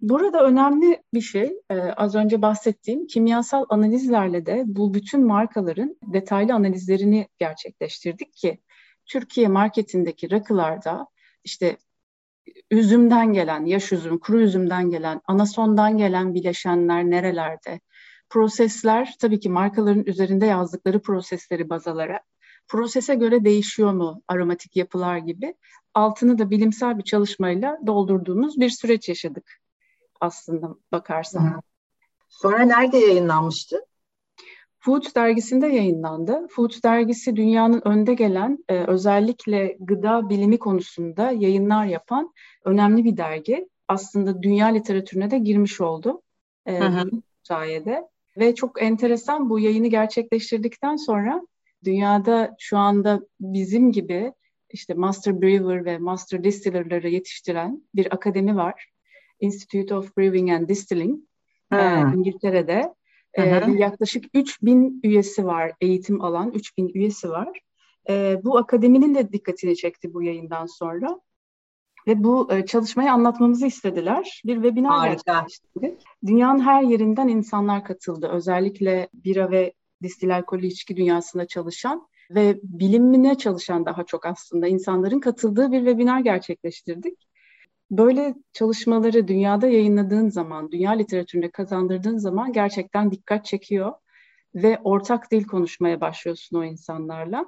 Burada 0.00 0.44
önemli 0.44 1.02
bir 1.14 1.20
şey, 1.20 1.52
e, 1.70 1.74
az 1.78 2.14
önce 2.14 2.42
bahsettiğim 2.42 3.06
kimyasal 3.06 3.64
analizlerle 3.68 4.46
de 4.46 4.62
bu 4.66 4.94
bütün 4.94 5.26
markaların 5.26 5.96
detaylı 6.02 6.54
analizlerini 6.54 7.28
gerçekleştirdik 7.38 8.34
ki 8.34 8.58
Türkiye 9.06 9.48
marketindeki 9.48 10.30
rakılarda 10.30 11.06
işte 11.44 11.76
üzümden 12.70 13.32
gelen, 13.32 13.64
yaş 13.64 13.92
üzüm, 13.92 14.18
kuru 14.18 14.40
üzümden 14.40 14.90
gelen, 14.90 15.20
anasondan 15.26 15.96
gelen 15.96 16.34
bileşenler 16.34 17.04
nerelerde, 17.04 17.80
prosesler 18.32 19.14
tabii 19.20 19.40
ki 19.40 19.48
markaların 19.48 20.04
üzerinde 20.06 20.46
yazdıkları 20.46 21.02
prosesleri 21.02 21.70
baz 21.70 21.88
alarak 21.88 22.22
prosese 22.68 23.14
göre 23.14 23.44
değişiyor 23.44 23.92
mu 23.92 24.22
aromatik 24.28 24.76
yapılar 24.76 25.16
gibi 25.16 25.54
altını 25.94 26.38
da 26.38 26.50
bilimsel 26.50 26.98
bir 26.98 27.02
çalışmayla 27.02 27.78
doldurduğumuz 27.86 28.60
bir 28.60 28.70
süreç 28.70 29.08
yaşadık 29.08 29.60
aslında 30.20 30.76
bakarsan. 30.92 31.62
Sonra 32.28 32.62
nerede 32.62 32.98
yayınlanmıştı? 32.98 33.86
Food 34.78 35.14
dergisinde 35.16 35.66
yayınlandı. 35.66 36.46
Food 36.50 36.72
dergisi 36.84 37.36
dünyanın 37.36 37.82
önde 37.84 38.14
gelen 38.14 38.64
e, 38.68 38.84
özellikle 38.84 39.76
gıda 39.80 40.28
bilimi 40.28 40.58
konusunda 40.58 41.30
yayınlar 41.30 41.84
yapan 41.84 42.32
önemli 42.64 43.04
bir 43.04 43.16
dergi. 43.16 43.68
Aslında 43.88 44.42
dünya 44.42 44.66
literatürüne 44.66 45.30
de 45.30 45.38
girmiş 45.38 45.80
oldu 45.80 46.22
e, 46.68 46.80
sayede. 47.42 48.11
Ve 48.36 48.54
çok 48.54 48.82
enteresan 48.82 49.50
bu 49.50 49.60
yayını 49.60 49.86
gerçekleştirdikten 49.86 50.96
sonra 50.96 51.42
dünyada 51.84 52.56
şu 52.58 52.78
anda 52.78 53.20
bizim 53.40 53.92
gibi 53.92 54.32
işte 54.70 54.94
Master 54.94 55.42
Brewer 55.42 55.84
ve 55.84 55.98
Master 55.98 56.44
Distiller'ları 56.44 57.08
yetiştiren 57.08 57.88
bir 57.94 58.14
akademi 58.14 58.56
var. 58.56 58.88
Institute 59.40 59.94
of 59.94 60.16
Brewing 60.16 60.50
and 60.50 60.68
Distilling 60.68 61.20
e, 61.72 62.00
İngiltere'de. 62.16 62.94
E, 63.34 63.42
yaklaşık 63.76 64.24
3000 64.34 65.00
üyesi 65.04 65.46
var, 65.46 65.72
eğitim 65.80 66.22
alan 66.22 66.52
3000 66.52 66.88
üyesi 66.88 67.30
var. 67.30 67.60
E, 68.08 68.40
bu 68.44 68.58
akademinin 68.58 69.14
de 69.14 69.32
dikkatini 69.32 69.76
çekti 69.76 70.14
bu 70.14 70.22
yayından 70.22 70.66
sonra. 70.66 71.20
Ve 72.06 72.24
bu 72.24 72.52
e, 72.52 72.66
çalışmayı 72.66 73.12
anlatmamızı 73.12 73.66
istediler. 73.66 74.42
Bir 74.44 74.54
webinar 74.54 75.08
gerçekleştirdik. 75.08 76.02
Dünyanın 76.26 76.60
her 76.60 76.82
yerinden 76.82 77.28
insanlar 77.28 77.84
katıldı. 77.84 78.28
Özellikle 78.32 79.08
bira 79.14 79.50
ve 79.50 79.72
distil 80.02 80.36
alkolü 80.36 80.66
içki 80.66 80.96
dünyasında 80.96 81.46
çalışan 81.46 82.06
ve 82.30 82.60
bilimine 82.62 83.38
çalışan 83.38 83.86
daha 83.86 84.04
çok 84.04 84.26
aslında 84.26 84.66
insanların 84.66 85.20
katıldığı 85.20 85.72
bir 85.72 85.78
webinar 85.78 86.20
gerçekleştirdik. 86.20 87.28
Böyle 87.90 88.34
çalışmaları 88.52 89.28
dünyada 89.28 89.66
yayınladığın 89.66 90.28
zaman, 90.28 90.72
dünya 90.72 90.90
literatüründe 90.90 91.50
kazandırdığın 91.50 92.18
zaman 92.18 92.52
gerçekten 92.52 93.10
dikkat 93.10 93.44
çekiyor 93.44 93.92
ve 94.54 94.78
ortak 94.84 95.30
dil 95.30 95.44
konuşmaya 95.44 96.00
başlıyorsun 96.00 96.58
o 96.58 96.64
insanlarla. 96.64 97.46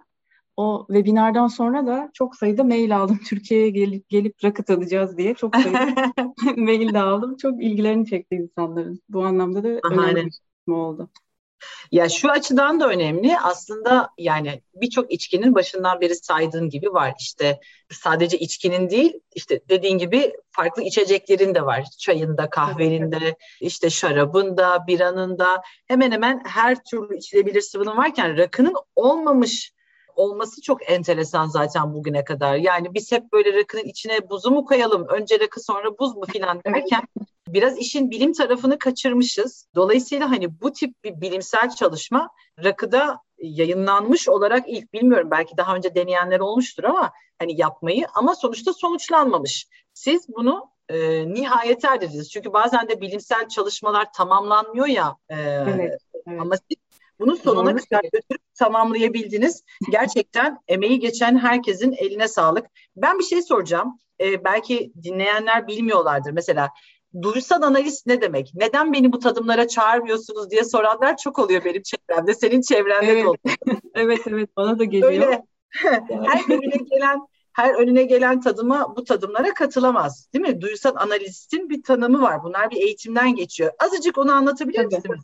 O 0.57 0.87
webinardan 0.89 1.47
sonra 1.47 1.87
da 1.87 2.11
çok 2.15 2.37
sayıda 2.37 2.65
mail 2.65 2.97
aldım. 2.97 3.21
Türkiye'ye 3.29 3.71
gelip, 3.71 4.09
gelip 4.09 4.45
rakı 4.45 4.63
tadacağız 4.63 5.17
diye 5.17 5.35
çok 5.35 5.57
sayıda 5.57 6.13
mail 6.57 6.95
de 6.95 7.01
aldım. 7.01 7.37
Çok 7.37 7.63
ilgilerini 7.63 8.07
çekti 8.07 8.35
insanların. 8.35 9.01
Bu 9.09 9.25
anlamda 9.25 9.65
da 9.65 9.69
önemli 9.69 10.31
bir 10.69 10.73
oldu. 10.73 11.11
Ya 11.93 12.09
şu 12.09 12.31
açıdan 12.31 12.81
da 12.81 12.89
önemli 12.89 13.39
aslında 13.39 14.11
yani 14.19 14.63
birçok 14.75 15.13
içkinin 15.13 15.55
başından 15.55 16.01
beri 16.01 16.15
saydığın 16.15 16.69
gibi 16.69 16.93
var 16.93 17.15
işte 17.21 17.61
sadece 17.91 18.39
içkinin 18.39 18.91
değil 18.91 19.21
işte 19.35 19.61
dediğin 19.69 19.99
gibi 19.99 20.33
farklı 20.51 20.83
içeceklerin 20.83 21.55
de 21.55 21.63
var 21.67 21.85
çayında 21.99 22.51
kahvenin 22.51 23.35
işte 23.61 23.91
şarabın 23.91 24.57
da 24.57 24.87
biranın 24.87 25.39
da 25.39 25.63
hemen 25.87 26.13
hemen 26.13 26.43
her 26.47 26.85
türlü 26.85 27.17
içilebilir 27.17 27.61
sıvının 27.61 27.97
varken 27.97 28.39
rakının 28.39 28.75
olmamış 28.97 29.74
olması 30.17 30.63
çok 30.63 30.91
enteresan 30.91 31.47
zaten 31.47 31.95
bugüne 31.95 32.25
kadar. 32.25 32.57
Yani 32.57 32.95
biz 32.95 33.13
hep 33.13 33.33
böyle 33.33 33.59
rakının 33.59 33.85
içine 33.85 34.31
buzu 34.31 34.51
mu 34.51 34.65
koyalım, 34.65 35.07
önce 35.09 35.41
rakı 35.41 35.61
sonra 35.61 35.99
buz 35.99 36.17
mu 36.17 36.25
filan 36.33 36.61
derken 36.65 37.03
biraz 37.49 37.79
işin 37.79 38.11
bilim 38.11 38.33
tarafını 38.33 38.79
kaçırmışız. 38.79 39.69
Dolayısıyla 39.75 40.31
hani 40.31 40.61
bu 40.61 40.73
tip 40.73 41.05
bir 41.05 41.21
bilimsel 41.21 41.71
çalışma 41.71 42.31
rakıda 42.65 43.21
yayınlanmış 43.39 44.29
olarak 44.29 44.69
ilk 44.69 44.93
bilmiyorum 44.93 45.29
belki 45.31 45.57
daha 45.57 45.77
önce 45.77 45.95
deneyenler 45.95 46.41
olmuştur 46.41 46.85
ama 46.85 47.13
hani 47.39 47.61
yapmayı 47.61 48.07
ama 48.15 48.35
sonuçta 48.35 48.73
sonuçlanmamış. 48.73 49.69
Siz 49.95 50.29
bunu 50.29 50.71
e, 50.89 51.29
nihayet 51.35 51.85
erdiniz. 51.85 52.31
Çünkü 52.31 52.53
bazen 52.53 52.89
de 52.89 53.01
bilimsel 53.01 53.49
çalışmalar 53.49 54.13
tamamlanmıyor 54.13 54.87
ya. 54.87 55.17
E, 55.29 55.35
evet, 55.41 55.99
evet. 56.27 56.41
Ama 56.41 56.57
siz 56.57 56.84
Bunu 57.19 57.37
sonuna 57.37 57.71
Doğru. 57.71 57.85
kadar 57.91 58.03
götürüp 58.03 58.43
tamamlayabildiniz. 58.55 59.63
Gerçekten 59.91 60.59
emeği 60.69 61.01
geçen 61.01 61.39
herkesin 61.39 61.93
eline 61.93 62.29
sağlık. 62.29 62.67
Ben 62.97 63.19
bir 63.19 63.25
şey 63.25 63.43
soracağım. 63.43 63.99
Ee, 64.21 64.45
belki 64.45 64.93
dinleyenler 65.03 65.67
bilmiyorlardır. 65.67 66.31
Mesela 66.31 66.71
duysal 67.23 67.63
analiz 67.63 68.07
ne 68.07 68.21
demek? 68.21 68.53
Neden 68.55 68.93
beni 68.93 69.13
bu 69.13 69.19
tadımlara 69.19 69.69
çağırmıyorsunuz 69.69 70.51
diye 70.51 70.65
soranlar 70.65 71.17
çok 71.17 71.39
oluyor 71.39 71.65
benim 71.65 71.83
çevremde. 71.83 72.35
Senin 72.35 72.61
çevrende 72.61 73.07
evet. 73.07 73.25
de 73.25 73.29
oluyor. 73.29 73.57
evet 73.95 74.21
evet 74.27 74.51
bana 74.57 74.79
da 74.79 74.85
geliyor. 74.85 75.13
Öyle 75.13 75.43
her 76.27 76.51
önüne 76.51 76.77
gelen 76.91 77.21
her 77.53 77.75
önüne 77.75 78.03
gelen 78.03 78.41
tadıma 78.41 78.97
bu 78.97 79.05
tadımlara 79.05 79.55
katılamaz. 79.55 80.29
Değil 80.35 80.45
mi? 80.45 80.61
Duysal 80.61 80.97
analistin 80.97 81.71
bir 81.71 81.83
tanımı 81.83 82.23
var. 82.23 82.43
Bunlar 82.43 82.71
bir 82.71 82.77
eğitimden 82.77 83.35
geçiyor. 83.35 83.73
Azıcık 83.79 84.19
onu 84.19 84.33
anlatabilir 84.33 84.85
misiniz? 84.85 85.21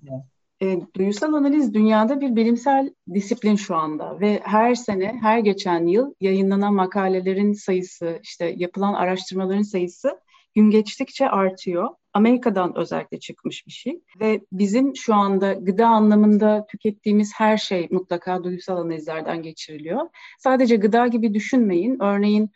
E, 0.63 0.81
duysal 0.97 1.33
analiz 1.33 1.75
dünyada 1.75 2.21
bir 2.21 2.37
bilimsel 2.37 2.95
disiplin 3.15 3.57
şu 3.57 3.77
anda 3.77 4.21
ve 4.21 4.41
her 4.45 4.75
sene, 4.75 5.19
her 5.21 5.39
geçen 5.39 5.87
yıl 5.87 6.15
yayınlanan 6.21 6.75
makalelerin 6.75 7.53
sayısı, 7.53 8.21
işte 8.23 8.55
yapılan 8.57 8.95
araştırmaların 8.95 9.63
sayısı 9.63 10.21
gün 10.55 10.71
geçtikçe 10.71 11.29
artıyor. 11.29 11.89
Amerika'dan 12.15 12.77
özellikle 12.77 13.19
çıkmış 13.19 13.67
bir 13.67 13.73
şey 13.73 14.01
ve 14.21 14.41
bizim 14.53 14.97
şu 14.97 15.15
anda 15.15 15.53
gıda 15.53 15.87
anlamında 15.87 16.67
tükettiğimiz 16.67 17.33
her 17.37 17.57
şey 17.57 17.89
mutlaka 17.91 18.45
duysal 18.45 18.77
analizlerden 18.77 19.43
geçiriliyor. 19.43 20.09
Sadece 20.39 20.77
gıda 20.77 21.07
gibi 21.07 21.35
düşünmeyin. 21.35 21.99
Örneğin 22.03 22.51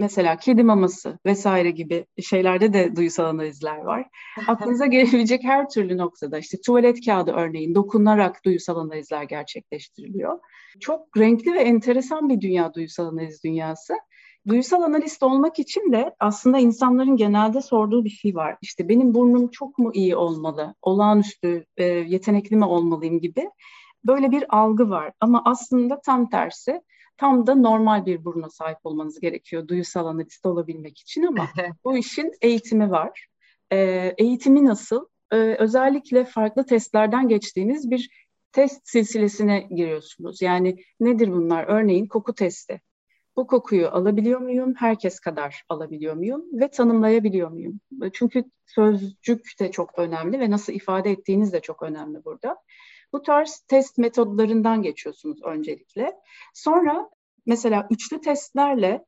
mesela 0.00 0.36
kedi 0.36 0.62
maması 0.62 1.18
vesaire 1.26 1.70
gibi 1.70 2.06
şeylerde 2.22 2.72
de 2.72 2.96
duysal 2.96 3.24
analizler 3.24 3.76
var. 3.76 4.06
Aklınıza 4.46 4.86
gelebilecek 4.86 5.44
her 5.44 5.68
türlü 5.68 5.98
noktada 5.98 6.38
işte 6.38 6.58
tuvalet 6.66 7.06
kağıdı 7.06 7.30
örneğin 7.30 7.74
dokunarak 7.74 8.44
duysal 8.44 8.76
analizler 8.76 9.22
gerçekleştiriliyor. 9.22 10.38
Çok 10.80 11.18
renkli 11.18 11.54
ve 11.54 11.60
enteresan 11.60 12.28
bir 12.28 12.40
dünya 12.40 12.74
duysal 12.74 13.06
analiz 13.06 13.44
dünyası. 13.44 13.94
Duysal 14.48 14.82
analist 14.82 15.22
olmak 15.22 15.58
için 15.58 15.92
de 15.92 16.14
aslında 16.20 16.58
insanların 16.58 17.16
genelde 17.16 17.60
sorduğu 17.60 18.04
bir 18.04 18.10
şey 18.10 18.34
var. 18.34 18.56
İşte 18.62 18.88
benim 18.88 19.14
burnum 19.14 19.48
çok 19.48 19.78
mu 19.78 19.90
iyi 19.94 20.16
olmalı, 20.16 20.74
olağanüstü, 20.82 21.64
e, 21.76 21.84
yetenekli 21.84 22.56
mi 22.56 22.64
olmalıyım 22.64 23.20
gibi 23.20 23.50
böyle 24.04 24.30
bir 24.30 24.44
algı 24.48 24.90
var. 24.90 25.12
Ama 25.20 25.42
aslında 25.44 26.00
tam 26.00 26.30
tersi, 26.30 26.80
tam 27.20 27.46
da 27.46 27.54
normal 27.54 28.06
bir 28.06 28.24
buruna 28.24 28.50
sahip 28.50 28.78
olmanız 28.84 29.20
gerekiyor 29.20 29.68
duysal 29.68 30.06
analist 30.06 30.46
olabilmek 30.46 30.98
için 30.98 31.22
ama 31.22 31.48
bu 31.84 31.96
işin 31.96 32.32
eğitimi 32.42 32.90
var. 32.90 33.26
E, 33.72 33.78
eğitimi 34.18 34.64
nasıl? 34.64 35.06
E, 35.32 35.36
özellikle 35.36 36.24
farklı 36.24 36.66
testlerden 36.66 37.28
geçtiğiniz 37.28 37.90
bir 37.90 38.10
test 38.52 38.88
silsilesine 38.88 39.68
giriyorsunuz. 39.70 40.42
Yani 40.42 40.76
nedir 41.00 41.32
bunlar? 41.32 41.64
Örneğin 41.68 42.06
koku 42.06 42.34
testi. 42.34 42.80
Bu 43.36 43.46
kokuyu 43.46 43.88
alabiliyor 43.88 44.40
muyum? 44.40 44.74
Herkes 44.74 45.20
kadar 45.20 45.62
alabiliyor 45.68 46.14
muyum? 46.14 46.44
Ve 46.52 46.70
tanımlayabiliyor 46.70 47.50
muyum? 47.50 47.80
Çünkü 48.12 48.44
sözcük 48.66 49.60
de 49.60 49.70
çok 49.70 49.98
önemli 49.98 50.40
ve 50.40 50.50
nasıl 50.50 50.72
ifade 50.72 51.10
ettiğiniz 51.10 51.52
de 51.52 51.60
çok 51.60 51.82
önemli 51.82 52.24
burada. 52.24 52.56
Bu 53.12 53.22
tarz 53.22 53.64
test 53.68 53.98
metodlarından 53.98 54.82
geçiyorsunuz 54.82 55.42
öncelikle. 55.44 56.12
Sonra 56.54 57.10
mesela 57.46 57.86
üçlü 57.90 58.20
testlerle, 58.20 59.04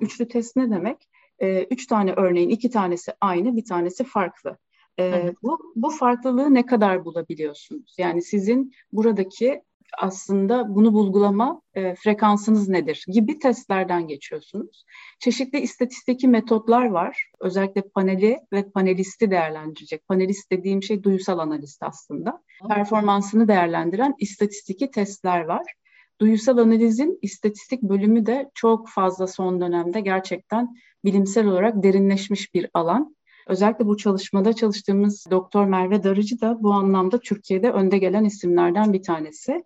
üçlü 0.00 0.28
test 0.28 0.56
ne 0.56 0.70
demek? 0.70 1.08
Ee, 1.38 1.62
üç 1.64 1.86
tane 1.86 2.12
örneğin 2.12 2.48
iki 2.48 2.70
tanesi 2.70 3.12
aynı, 3.20 3.56
bir 3.56 3.64
tanesi 3.64 4.04
farklı. 4.04 4.58
Ee, 4.98 5.32
bu, 5.42 5.72
bu 5.76 5.90
farklılığı 5.90 6.54
ne 6.54 6.66
kadar 6.66 7.04
bulabiliyorsunuz? 7.04 7.94
Yani 7.98 8.22
sizin 8.22 8.72
buradaki 8.92 9.62
aslında 9.98 10.74
bunu 10.74 10.92
bulgulama 10.92 11.60
e, 11.74 11.94
frekansınız 11.94 12.68
nedir 12.68 13.04
gibi 13.08 13.38
testlerden 13.38 14.08
geçiyorsunuz. 14.08 14.84
Çeşitli 15.20 15.60
istatistiki 15.60 16.28
metotlar 16.28 16.86
var. 16.86 17.30
Özellikle 17.40 17.82
paneli 17.82 18.38
ve 18.52 18.70
panelisti 18.70 19.30
değerlendirecek. 19.30 20.08
Panelist 20.08 20.52
dediğim 20.52 20.82
şey 20.82 21.02
duyusal 21.02 21.38
analist 21.38 21.82
aslında. 21.82 22.42
Performansını 22.68 23.48
değerlendiren 23.48 24.14
istatistiki 24.18 24.90
testler 24.90 25.40
var. 25.40 25.74
Duyusal 26.20 26.58
analizin 26.58 27.18
istatistik 27.22 27.82
bölümü 27.82 28.26
de 28.26 28.50
çok 28.54 28.88
fazla 28.88 29.26
son 29.26 29.60
dönemde 29.60 30.00
gerçekten 30.00 30.76
bilimsel 31.04 31.46
olarak 31.46 31.82
derinleşmiş 31.82 32.54
bir 32.54 32.70
alan. 32.74 33.16
Özellikle 33.46 33.86
bu 33.86 33.96
çalışmada 33.96 34.52
çalıştığımız 34.52 35.26
Doktor 35.30 35.64
Merve 35.64 36.02
Darıcı 36.02 36.40
da 36.40 36.62
bu 36.62 36.72
anlamda 36.72 37.20
Türkiye'de 37.20 37.70
önde 37.70 37.98
gelen 37.98 38.24
isimlerden 38.24 38.92
bir 38.92 39.02
tanesi. 39.02 39.64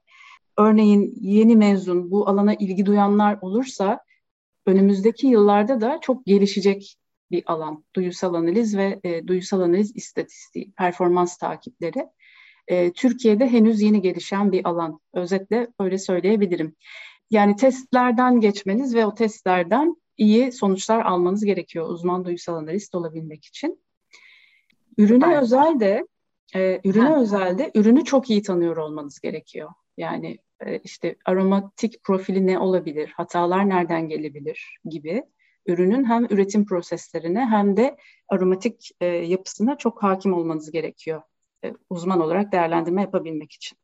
Örneğin 0.60 1.14
yeni 1.20 1.56
mezun 1.56 2.10
bu 2.10 2.28
alana 2.28 2.54
ilgi 2.54 2.86
duyanlar 2.86 3.38
olursa 3.40 4.00
önümüzdeki 4.66 5.26
yıllarda 5.26 5.80
da 5.80 5.98
çok 6.02 6.26
gelişecek 6.26 6.96
bir 7.30 7.42
alan. 7.46 7.84
Duyusal 7.96 8.34
analiz 8.34 8.76
ve 8.76 9.00
e, 9.04 9.26
duyusal 9.26 9.60
analiz 9.60 9.96
istatistiği, 9.96 10.72
performans 10.72 11.36
takipleri. 11.36 12.06
E, 12.68 12.92
Türkiye'de 12.92 13.48
henüz 13.48 13.82
yeni 13.82 14.02
gelişen 14.02 14.52
bir 14.52 14.68
alan. 14.68 15.00
Özetle 15.14 15.68
öyle 15.80 15.98
söyleyebilirim. 15.98 16.76
Yani 17.30 17.56
testlerden 17.56 18.40
geçmeniz 18.40 18.94
ve 18.94 19.06
o 19.06 19.14
testlerden 19.14 19.96
iyi 20.16 20.52
sonuçlar 20.52 21.04
almanız 21.04 21.44
gerekiyor 21.44 21.88
uzman 21.88 22.24
duyusal 22.24 22.54
analist 22.54 22.94
olabilmek 22.94 23.44
için. 23.44 23.80
Ürüne 24.98 25.26
evet. 25.26 25.42
özel 25.42 25.80
de 25.80 26.06
e, 26.54 26.80
ürüne 26.84 27.08
ha. 27.08 27.20
özel 27.20 27.58
de 27.58 27.70
ürünü 27.74 28.04
çok 28.04 28.30
iyi 28.30 28.42
tanıyor 28.42 28.76
olmanız 28.76 29.20
gerekiyor. 29.20 29.70
Yani 29.96 30.38
işte 30.84 31.16
aromatik 31.24 32.04
profili 32.04 32.46
ne 32.46 32.58
olabilir, 32.58 33.12
hatalar 33.16 33.68
nereden 33.68 34.08
gelebilir 34.08 34.78
gibi 34.84 35.24
ürünün 35.66 36.04
hem 36.04 36.24
üretim 36.24 36.66
proseslerine 36.66 37.46
hem 37.46 37.76
de 37.76 37.96
aromatik 38.28 38.90
e, 39.00 39.06
yapısına 39.06 39.78
çok 39.78 40.02
hakim 40.02 40.32
olmanız 40.32 40.70
gerekiyor 40.70 41.22
e, 41.64 41.72
uzman 41.90 42.20
olarak 42.20 42.52
değerlendirme 42.52 43.02
yapabilmek 43.02 43.52
için. 43.52 43.78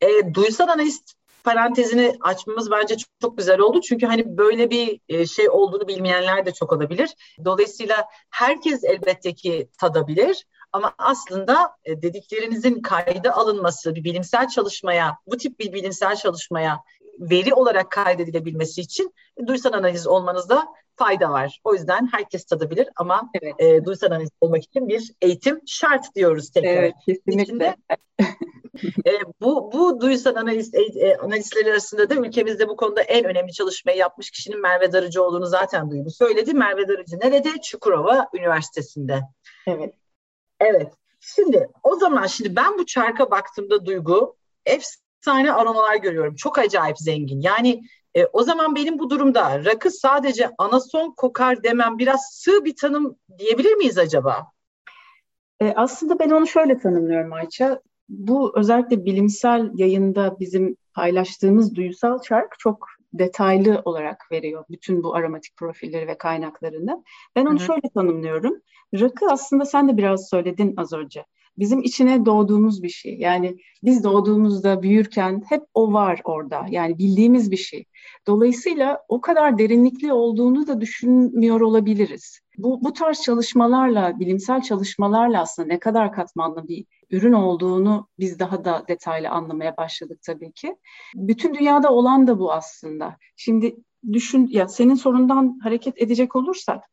E, 0.00 0.34
duysal 0.34 0.68
analist 0.68 1.14
parantezini 1.44 2.16
açmamız 2.20 2.70
bence 2.70 2.96
çok, 2.96 3.10
çok 3.20 3.38
güzel 3.38 3.58
oldu. 3.58 3.80
Çünkü 3.80 4.06
hani 4.06 4.36
böyle 4.36 4.70
bir 4.70 5.00
e, 5.08 5.26
şey 5.26 5.50
olduğunu 5.50 5.88
bilmeyenler 5.88 6.46
de 6.46 6.52
çok 6.52 6.72
olabilir. 6.72 7.10
Dolayısıyla 7.44 8.04
herkes 8.30 8.84
elbette 8.84 9.34
ki 9.34 9.68
tadabilir. 9.80 10.46
Ama 10.72 10.94
aslında 10.98 11.76
e, 11.84 12.02
dediklerinizin 12.02 12.82
kayda 12.82 13.36
alınması, 13.36 13.94
bir 13.94 14.04
bilimsel 14.04 14.48
çalışmaya, 14.48 15.16
bu 15.26 15.36
tip 15.36 15.58
bir 15.58 15.72
bilimsel 15.72 16.16
çalışmaya 16.16 16.80
veri 17.20 17.54
olarak 17.54 17.90
kaydedilebilmesi 17.90 18.80
için 18.80 19.14
duysal 19.46 19.72
analiz 19.72 20.06
olmanızda 20.06 20.66
fayda 20.96 21.30
var. 21.30 21.60
O 21.64 21.74
yüzden 21.74 22.08
herkes 22.12 22.44
tadabilir 22.44 22.88
ama 22.96 23.30
evet. 23.42 23.54
e, 23.58 23.84
duysal 23.84 24.10
analiz 24.10 24.30
olmak 24.40 24.64
için 24.64 24.88
bir 24.88 25.12
eğitim 25.22 25.60
şart 25.66 26.14
diyoruz 26.14 26.50
tekrar. 26.50 26.70
Evet, 26.70 26.94
kesinlikle. 27.06 27.76
e, 29.06 29.12
bu 29.40 29.72
bu 29.72 30.00
duysal 30.00 30.36
analiz 30.36 30.74
e, 30.74 31.16
analistleri 31.16 31.70
arasında 31.70 32.10
da 32.10 32.14
ülkemizde 32.14 32.68
bu 32.68 32.76
konuda 32.76 33.02
en 33.02 33.24
önemli 33.24 33.52
çalışmayı 33.52 33.98
yapmış 33.98 34.30
kişinin 34.30 34.60
Merve 34.60 34.92
Darıcı 34.92 35.22
olduğunu 35.22 35.46
zaten 35.46 35.90
duymuş. 35.90 36.14
Söyledi 36.14 36.54
Merve 36.54 36.88
Darıcı 36.88 37.16
nerede? 37.20 37.50
Çukurova 37.62 38.28
Üniversitesi'nde. 38.34 39.20
Evet. 39.66 39.94
Evet. 40.60 40.92
Şimdi 41.20 41.68
o 41.82 41.96
zaman 41.96 42.26
şimdi 42.26 42.56
ben 42.56 42.78
bu 42.78 42.86
çarka 42.86 43.30
baktığımda 43.30 43.86
Duygu 43.86 44.36
efsane 44.66 45.52
aromalar 45.52 45.96
görüyorum. 45.96 46.34
Çok 46.34 46.58
acayip 46.58 46.98
zengin. 46.98 47.40
Yani 47.40 47.82
e, 48.14 48.26
o 48.26 48.42
zaman 48.42 48.74
benim 48.74 48.98
bu 48.98 49.10
durumda 49.10 49.64
rakı 49.64 49.90
sadece 49.90 50.50
anason 50.58 51.14
kokar 51.16 51.62
demem 51.62 51.98
biraz 51.98 52.20
sığ 52.32 52.64
bir 52.64 52.76
tanım 52.76 53.16
diyebilir 53.38 53.74
miyiz 53.74 53.98
acaba? 53.98 54.46
E, 55.60 55.72
aslında 55.76 56.18
ben 56.18 56.30
onu 56.30 56.46
şöyle 56.46 56.78
tanımlıyorum 56.78 57.32
Ayça. 57.32 57.80
Bu 58.08 58.58
özellikle 58.58 59.04
bilimsel 59.04 59.70
yayında 59.74 60.36
bizim 60.40 60.76
paylaştığımız 60.94 61.74
duyusal 61.74 62.22
çark 62.22 62.58
çok 62.58 62.88
detaylı 63.12 63.82
olarak 63.84 64.32
veriyor 64.32 64.64
bütün 64.70 65.02
bu 65.02 65.14
aromatik 65.14 65.56
profilleri 65.56 66.06
ve 66.06 66.18
kaynaklarını. 66.18 67.04
Ben 67.36 67.46
onu 67.46 67.58
Hı-hı. 67.58 67.66
şöyle 67.66 67.88
tanımlıyorum. 67.94 68.60
Rakı 68.94 69.26
aslında 69.30 69.64
sen 69.64 69.88
de 69.88 69.96
biraz 69.96 70.28
söyledin 70.28 70.74
az 70.76 70.92
önce. 70.92 71.24
Bizim 71.58 71.82
içine 71.82 72.26
doğduğumuz 72.26 72.82
bir 72.82 72.88
şey. 72.88 73.18
Yani 73.18 73.56
biz 73.82 74.04
doğduğumuzda, 74.04 74.82
büyürken 74.82 75.42
hep 75.48 75.62
o 75.74 75.92
var 75.92 76.20
orada. 76.24 76.66
Yani 76.70 76.98
bildiğimiz 76.98 77.50
bir 77.50 77.56
şey. 77.56 77.84
Dolayısıyla 78.26 79.04
o 79.08 79.20
kadar 79.20 79.58
derinlikli 79.58 80.12
olduğunu 80.12 80.66
da 80.66 80.80
düşünmüyor 80.80 81.60
olabiliriz. 81.60 82.40
Bu, 82.58 82.84
bu 82.84 82.92
tarz 82.92 83.22
çalışmalarla, 83.22 84.20
bilimsel 84.20 84.62
çalışmalarla 84.62 85.40
aslında 85.40 85.68
ne 85.68 85.78
kadar 85.78 86.12
katmanlı 86.12 86.68
bir 86.68 86.84
ürün 87.10 87.32
olduğunu 87.32 88.08
biz 88.18 88.38
daha 88.38 88.64
da 88.64 88.84
detaylı 88.88 89.28
anlamaya 89.28 89.76
başladık 89.76 90.18
tabii 90.22 90.52
ki. 90.52 90.76
Bütün 91.14 91.54
dünyada 91.54 91.92
olan 91.92 92.26
da 92.26 92.38
bu 92.38 92.52
aslında. 92.52 93.16
Şimdi 93.36 93.76
düşün 94.12 94.48
ya 94.50 94.68
senin 94.68 94.94
sorundan 94.94 95.58
hareket 95.62 96.02
edecek 96.02 96.36
olursak 96.36 96.84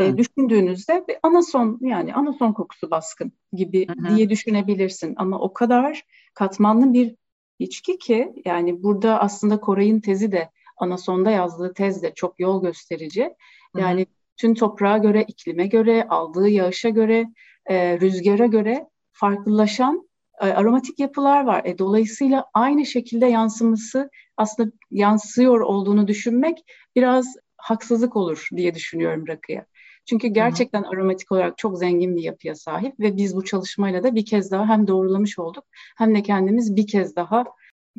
e, 0.00 0.16
düşündüğünüzde 0.16 1.04
bir 1.08 1.16
anason 1.22 1.78
yani 1.80 2.14
anason 2.14 2.52
kokusu 2.52 2.90
baskın 2.90 3.32
gibi 3.52 3.86
Hı-hı. 3.88 4.16
diye 4.16 4.30
düşünebilirsin 4.30 5.14
ama 5.16 5.40
o 5.40 5.52
kadar 5.52 6.02
katmanlı 6.34 6.92
bir 6.92 7.16
içki 7.58 7.98
ki 7.98 8.32
yani 8.44 8.82
burada 8.82 9.20
aslında 9.20 9.60
Koray'ın 9.60 10.00
tezi 10.00 10.32
de 10.32 10.50
Anason'da 10.76 11.30
yazdığı 11.30 11.74
tez 11.74 12.02
de 12.02 12.14
çok 12.14 12.40
yol 12.40 12.62
gösterici. 12.62 13.34
Yani 13.76 14.00
Hı-hı. 14.00 14.14
tüm 14.36 14.54
toprağa 14.54 14.98
göre, 14.98 15.24
iklime 15.28 15.66
göre, 15.66 16.06
aldığı 16.08 16.48
yağışa 16.48 16.88
göre, 16.88 17.26
e, 17.66 18.00
rüzgara 18.00 18.46
göre 18.46 18.86
farklılaşan 19.16 20.08
e, 20.40 20.44
aromatik 20.44 20.98
yapılar 20.98 21.44
var. 21.44 21.62
E, 21.64 21.78
dolayısıyla 21.78 22.44
aynı 22.54 22.86
şekilde 22.86 23.26
yansıması 23.26 24.10
aslında 24.36 24.70
yansıyor 24.90 25.60
olduğunu 25.60 26.08
düşünmek 26.08 26.64
biraz 26.96 27.36
haksızlık 27.56 28.16
olur 28.16 28.48
diye 28.56 28.74
düşünüyorum 28.74 29.24
rakıya. 29.28 29.66
Çünkü 30.06 30.28
gerçekten 30.28 30.82
Hı-hı. 30.82 30.90
aromatik 30.90 31.32
olarak 31.32 31.58
çok 31.58 31.78
zengin 31.78 32.16
bir 32.16 32.22
yapıya 32.22 32.54
sahip 32.54 33.00
ve 33.00 33.16
biz 33.16 33.36
bu 33.36 33.44
çalışmayla 33.44 34.02
da 34.02 34.14
bir 34.14 34.24
kez 34.24 34.50
daha 34.50 34.68
hem 34.68 34.86
doğrulamış 34.86 35.38
olduk 35.38 35.64
hem 35.98 36.14
de 36.14 36.22
kendimiz 36.22 36.76
bir 36.76 36.86
kez 36.86 37.16
daha 37.16 37.44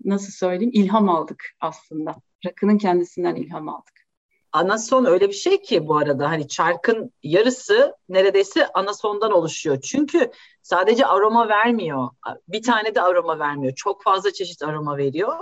nasıl 0.06 0.32
söyleyeyim 0.32 0.72
ilham 0.74 1.10
aldık 1.10 1.44
aslında. 1.60 2.16
Rakının 2.46 2.78
kendisinden 2.78 3.36
ilham 3.36 3.70
aldık. 3.70 4.07
Anason 4.54 5.06
öyle 5.06 5.28
bir 5.28 5.34
şey 5.34 5.62
ki 5.62 5.88
bu 5.88 5.98
arada 5.98 6.30
hani 6.30 6.48
çarkın 6.48 7.14
yarısı 7.24 7.96
neredeyse 8.10 8.68
anasondan 8.68 9.32
oluşuyor. 9.32 9.82
Çünkü 9.82 10.32
sadece 10.62 11.06
aroma 11.06 11.50
vermiyor. 11.50 12.10
Bir 12.48 12.64
tane 12.64 12.96
de 12.96 13.02
aroma 13.02 13.40
vermiyor. 13.40 13.74
Çok 13.76 14.04
fazla 14.04 14.34
çeşit 14.34 14.64
aroma 14.64 14.98
veriyor. 14.98 15.38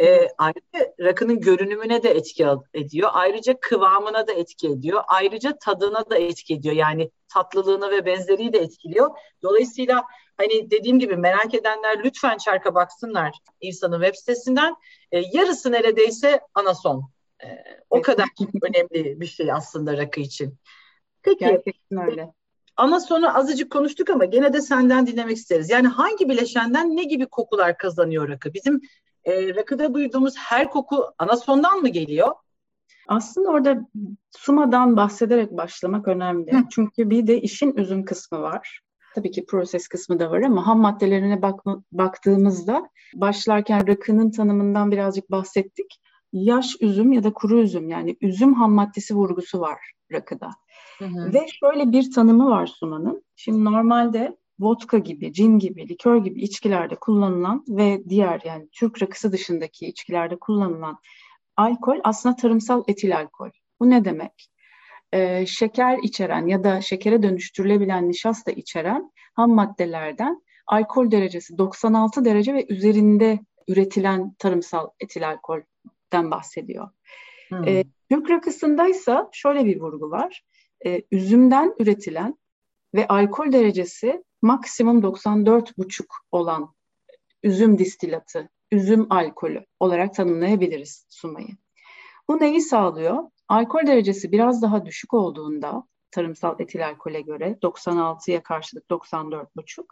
E, 0.00 0.28
ayrıca 0.38 0.94
rakının 1.00 1.40
görünümüne 1.40 2.02
de 2.02 2.10
etki 2.10 2.46
ediyor. 2.74 3.10
Ayrıca 3.12 3.60
kıvamına 3.60 4.26
da 4.26 4.32
etki 4.32 4.68
ediyor. 4.68 5.02
Ayrıca 5.08 5.58
tadına 5.58 6.10
da 6.10 6.18
etki 6.18 6.54
ediyor. 6.54 6.74
Yani 6.74 7.10
tatlılığını 7.28 7.90
ve 7.90 8.06
benzeriyi 8.06 8.52
de 8.52 8.58
etkiliyor. 8.58 9.10
Dolayısıyla 9.42 10.04
hani 10.36 10.70
dediğim 10.70 10.98
gibi 10.98 11.16
merak 11.16 11.54
edenler 11.54 12.04
lütfen 12.04 12.38
çarka 12.38 12.74
baksınlar 12.74 13.38
insanın 13.60 14.00
web 14.02 14.14
sitesinden. 14.14 14.74
E, 15.12 15.22
yarısı 15.32 15.72
neredeyse 15.72 16.40
anason. 16.54 17.13
E, 17.44 17.64
o 17.90 18.02
kadar 18.02 18.26
önemli 18.62 19.20
bir 19.20 19.26
şey 19.26 19.52
aslında 19.52 19.96
rakı 19.96 20.20
için. 20.20 20.58
Peki. 21.22 21.38
Gerçekten 21.38 22.10
öyle. 22.10 22.32
Ama 22.76 23.00
sonra 23.00 23.34
azıcık 23.34 23.72
konuştuk 23.72 24.10
ama 24.10 24.24
gene 24.24 24.52
de 24.52 24.60
senden 24.60 25.06
dinlemek 25.06 25.36
isteriz. 25.36 25.70
Yani 25.70 25.88
hangi 25.88 26.28
bileşenden 26.28 26.96
ne 26.96 27.04
gibi 27.04 27.26
kokular 27.26 27.78
kazanıyor 27.78 28.28
rakı? 28.28 28.54
Bizim 28.54 28.80
e, 29.24 29.54
rakıda 29.54 29.94
duyduğumuz 29.94 30.36
her 30.36 30.70
koku 30.70 31.04
anasondan 31.18 31.80
mı 31.80 31.88
geliyor? 31.88 32.32
Aslında 33.08 33.50
orada 33.50 33.88
sumadan 34.30 34.96
bahsederek 34.96 35.50
başlamak 35.50 36.08
önemli. 36.08 36.52
Hı. 36.52 36.62
Çünkü 36.70 37.10
bir 37.10 37.26
de 37.26 37.40
işin 37.40 37.76
üzüm 37.76 38.04
kısmı 38.04 38.40
var. 38.40 38.80
Tabii 39.14 39.30
ki 39.30 39.46
proses 39.46 39.88
kısmı 39.88 40.18
da 40.18 40.30
var 40.30 40.42
ama 40.42 40.66
ham 40.66 40.80
maddelerine 40.80 41.42
bak 41.42 41.60
baktığımızda 41.92 42.88
başlarken 43.14 43.86
rakının 43.86 44.30
tanımından 44.30 44.90
birazcık 44.90 45.30
bahsettik. 45.30 46.00
Yaş 46.34 46.76
üzüm 46.80 47.12
ya 47.12 47.24
da 47.24 47.32
kuru 47.32 47.60
üzüm 47.60 47.88
yani 47.88 48.16
üzüm 48.20 48.54
ham 48.54 48.72
maddesi 48.72 49.14
vurgusu 49.14 49.60
var 49.60 49.78
rakıda. 50.12 50.50
Hı 50.98 51.04
hı. 51.04 51.34
Ve 51.34 51.46
şöyle 51.60 51.92
bir 51.92 52.12
tanımı 52.12 52.50
var 52.50 52.66
sumanın. 52.66 53.24
Şimdi 53.36 53.64
normalde 53.64 54.36
vodka 54.58 54.98
gibi, 54.98 55.32
cin 55.32 55.58
gibi, 55.58 55.88
likör 55.88 56.16
gibi 56.16 56.40
içkilerde 56.40 56.94
kullanılan 56.94 57.64
ve 57.68 58.02
diğer 58.08 58.42
yani 58.44 58.68
Türk 58.72 59.02
rakısı 59.02 59.32
dışındaki 59.32 59.86
içkilerde 59.86 60.36
kullanılan 60.36 60.98
alkol 61.56 62.00
aslında 62.04 62.36
tarımsal 62.36 62.82
etil 62.88 63.16
alkol. 63.16 63.50
Bu 63.80 63.90
ne 63.90 64.04
demek? 64.04 64.50
Ee, 65.12 65.46
şeker 65.46 65.98
içeren 66.02 66.46
ya 66.46 66.64
da 66.64 66.80
şekere 66.80 67.22
dönüştürülebilen 67.22 68.08
nişasta 68.08 68.50
içeren 68.50 69.12
ham 69.34 69.50
maddelerden 69.50 70.42
alkol 70.66 71.10
derecesi 71.10 71.58
96 71.58 72.24
derece 72.24 72.54
ve 72.54 72.66
üzerinde 72.68 73.38
üretilen 73.68 74.34
tarımsal 74.38 74.88
etil 75.00 75.30
alkolden 76.14 76.30
bahsediyor. 76.30 76.88
Hmm. 77.48 77.68
Ee, 77.68 77.84
Türk 78.10 78.30
rakısındaysa 78.30 79.28
şöyle 79.32 79.64
bir 79.64 79.80
vurgu 79.80 80.10
var. 80.10 80.44
Ee, 80.86 81.02
üzümden 81.10 81.74
üretilen 81.78 82.38
ve 82.94 83.06
alkol 83.08 83.52
derecesi 83.52 84.24
maksimum 84.42 85.00
94,5 85.00 86.04
olan 86.32 86.74
üzüm 87.42 87.78
distilatı, 87.78 88.48
üzüm 88.72 89.06
alkolü 89.10 89.64
olarak 89.80 90.14
tanımlayabiliriz 90.14 91.06
sumayı. 91.08 91.56
Bu 92.28 92.40
neyi 92.40 92.60
sağlıyor? 92.60 93.18
Alkol 93.48 93.86
derecesi 93.86 94.32
biraz 94.32 94.62
daha 94.62 94.86
düşük 94.86 95.14
olduğunda 95.14 95.84
tarımsal 96.10 96.60
etil 96.60 96.86
alkole 96.86 97.20
göre 97.20 97.58
96'ya 97.62 98.42
karşılık 98.42 98.90
94,5 98.90 99.84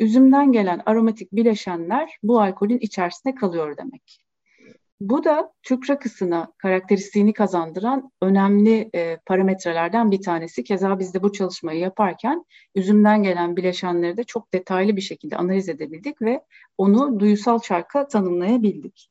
üzümden 0.00 0.52
gelen 0.52 0.82
aromatik 0.86 1.32
bileşenler 1.32 2.18
bu 2.22 2.40
alkolün 2.40 2.78
içerisinde 2.78 3.34
kalıyor 3.34 3.76
demek. 3.76 4.23
Bu 5.00 5.24
da 5.24 5.52
Türk 5.62 5.90
rakısına 5.90 6.52
karakteristiğini 6.58 7.32
kazandıran 7.32 8.10
önemli 8.22 8.90
e, 8.94 9.16
parametrelerden 9.26 10.10
bir 10.10 10.22
tanesi. 10.22 10.64
Keza 10.64 10.98
biz 10.98 11.14
de 11.14 11.22
bu 11.22 11.32
çalışmayı 11.32 11.80
yaparken 11.80 12.44
üzümden 12.74 13.22
gelen 13.22 13.56
bileşenleri 13.56 14.16
de 14.16 14.24
çok 14.24 14.54
detaylı 14.54 14.96
bir 14.96 15.00
şekilde 15.00 15.36
analiz 15.36 15.68
edebildik 15.68 16.22
ve 16.22 16.44
onu 16.78 17.20
duyusal 17.20 17.58
çarka 17.58 18.08
tanımlayabildik. 18.08 19.10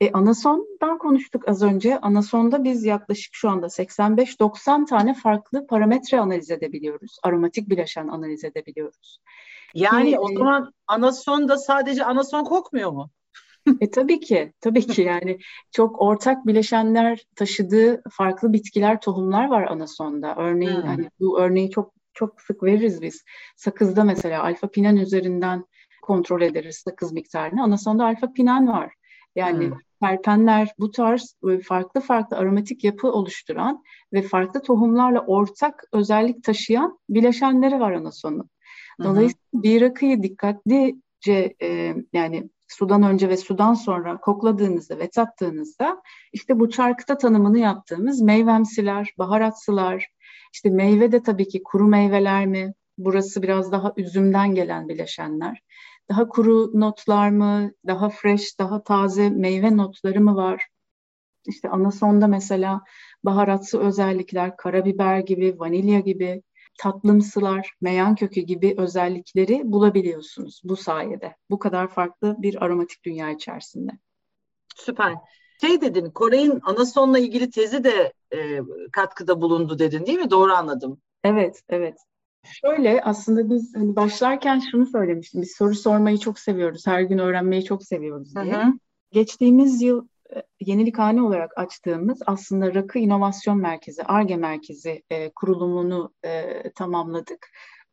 E, 0.00 0.12
Anason'dan 0.12 0.98
konuştuk 0.98 1.48
az 1.48 1.62
önce. 1.62 2.00
Anason'da 2.00 2.64
biz 2.64 2.84
yaklaşık 2.84 3.34
şu 3.34 3.50
anda 3.50 3.66
85-90 3.66 4.86
tane 4.86 5.14
farklı 5.14 5.66
parametre 5.66 6.20
analiz 6.20 6.50
edebiliyoruz. 6.50 7.18
Aromatik 7.22 7.68
bileşen 7.68 8.08
analiz 8.08 8.44
edebiliyoruz. 8.44 9.20
Yani 9.74 10.10
Ki, 10.10 10.18
o 10.18 10.32
zaman 10.32 10.72
Anason'da 10.86 11.58
sadece 11.58 12.04
Anason 12.04 12.44
kokmuyor 12.44 12.90
mu? 12.90 13.10
E 13.80 13.90
tabii 13.90 14.20
ki, 14.20 14.52
tabii 14.60 14.86
ki 14.86 15.02
yani 15.02 15.38
çok 15.72 16.02
ortak 16.02 16.46
bileşenler 16.46 17.24
taşıdığı 17.36 18.02
farklı 18.10 18.52
bitkiler, 18.52 19.00
tohumlar 19.00 19.48
var 19.48 19.62
anasonda. 19.62 20.34
Örneğin 20.38 20.76
hmm. 20.76 20.88
hani 20.88 21.10
bu 21.20 21.40
örneği 21.40 21.70
çok 21.70 21.92
çok 22.14 22.40
sık 22.40 22.62
veririz 22.62 23.02
biz. 23.02 23.24
Sakızda 23.56 24.04
mesela 24.04 24.42
alfa 24.42 24.68
pinen 24.68 24.96
üzerinden 24.96 25.64
kontrol 26.02 26.42
ederiz 26.42 26.76
sakız 26.76 27.12
miktarını. 27.12 27.62
Anasonda 27.62 28.04
alfa 28.04 28.32
pinen 28.32 28.68
var. 28.68 28.94
Yani 29.36 29.66
hmm. 29.66 29.78
terpenler 30.00 30.72
bu 30.78 30.90
tarz 30.90 31.36
farklı 31.64 32.00
farklı 32.00 32.36
aromatik 32.36 32.84
yapı 32.84 33.12
oluşturan 33.12 33.82
ve 34.12 34.22
farklı 34.22 34.62
tohumlarla 34.62 35.20
ortak 35.26 35.84
özellik 35.92 36.44
taşıyan 36.44 36.98
bileşenleri 37.08 37.80
var 37.80 37.92
anasonun. 37.92 38.50
Dolayısıyla 39.02 39.42
bir 39.54 39.80
rakıyı 39.80 40.22
dikkatlice 40.22 41.54
e, 41.62 41.94
yani 42.12 42.50
sudan 42.68 43.02
önce 43.02 43.28
ve 43.28 43.36
sudan 43.36 43.74
sonra 43.74 44.20
kokladığınızda 44.20 44.98
ve 44.98 45.10
tattığınızda 45.10 46.02
işte 46.32 46.60
bu 46.60 46.70
çarkıta 46.70 47.18
tanımını 47.18 47.58
yaptığımız 47.58 48.20
meyvemsiler, 48.20 49.14
baharatsılar, 49.18 50.06
işte 50.52 50.70
meyve 50.70 51.12
de 51.12 51.22
tabii 51.22 51.48
ki 51.48 51.62
kuru 51.62 51.84
meyveler 51.84 52.46
mi? 52.46 52.74
Burası 52.98 53.42
biraz 53.42 53.72
daha 53.72 53.92
üzümden 53.96 54.54
gelen 54.54 54.88
bileşenler. 54.88 55.62
Daha 56.10 56.28
kuru 56.28 56.80
notlar 56.80 57.30
mı? 57.30 57.72
Daha 57.86 58.08
fresh, 58.08 58.58
daha 58.58 58.82
taze 58.82 59.30
meyve 59.30 59.76
notları 59.76 60.20
mı 60.20 60.36
var? 60.36 60.68
İşte 61.46 61.68
anasonda 61.68 62.26
mesela 62.26 62.80
baharatsı 63.24 63.78
özellikler, 63.80 64.56
karabiber 64.56 65.18
gibi, 65.18 65.58
vanilya 65.58 66.00
gibi 66.00 66.42
tatlımsılar, 66.78 67.72
meyan 67.80 68.14
kökü 68.14 68.40
gibi 68.40 68.74
özellikleri 68.78 69.62
bulabiliyorsunuz 69.64 70.60
bu 70.64 70.76
sayede. 70.76 71.36
Bu 71.50 71.58
kadar 71.58 71.88
farklı 71.88 72.36
bir 72.38 72.64
aromatik 72.64 73.04
dünya 73.04 73.30
içerisinde. 73.30 73.92
Süper. 74.76 75.14
Şey 75.60 75.80
dedin, 75.80 76.10
Koray'ın 76.10 76.60
anasonla 76.64 77.18
ilgili 77.18 77.50
tezi 77.50 77.84
de 77.84 78.12
e, 78.34 78.60
katkıda 78.92 79.40
bulundu 79.40 79.78
dedin 79.78 80.06
değil 80.06 80.18
mi? 80.18 80.30
Doğru 80.30 80.52
anladım. 80.52 81.00
Evet, 81.24 81.62
evet. 81.68 81.98
Şöyle 82.44 83.00
aslında 83.02 83.50
biz 83.50 83.76
hani 83.76 83.96
başlarken 83.96 84.62
şunu 84.70 84.86
söylemiştim. 84.86 85.42
Biz 85.42 85.56
soru 85.56 85.74
sormayı 85.74 86.18
çok 86.18 86.38
seviyoruz. 86.38 86.86
Her 86.86 87.00
gün 87.00 87.18
öğrenmeyi 87.18 87.64
çok 87.64 87.84
seviyoruz 87.84 88.34
diye. 88.36 88.54
Hı 88.54 88.62
hı. 88.62 88.72
Geçtiğimiz 89.12 89.82
yıl 89.82 90.08
e, 90.36 90.42
yenilikhane 90.60 91.22
olarak 91.22 91.58
açtığımız 91.58 92.22
aslında 92.26 92.74
Rakı 92.74 92.98
İnovasyon 92.98 93.58
Merkezi, 93.58 94.02
ARGE 94.02 94.36
Merkezi 94.36 95.02
e, 95.10 95.30
kurulumunu 95.30 96.14
e, 96.24 96.62
tamamladık. 96.70 97.50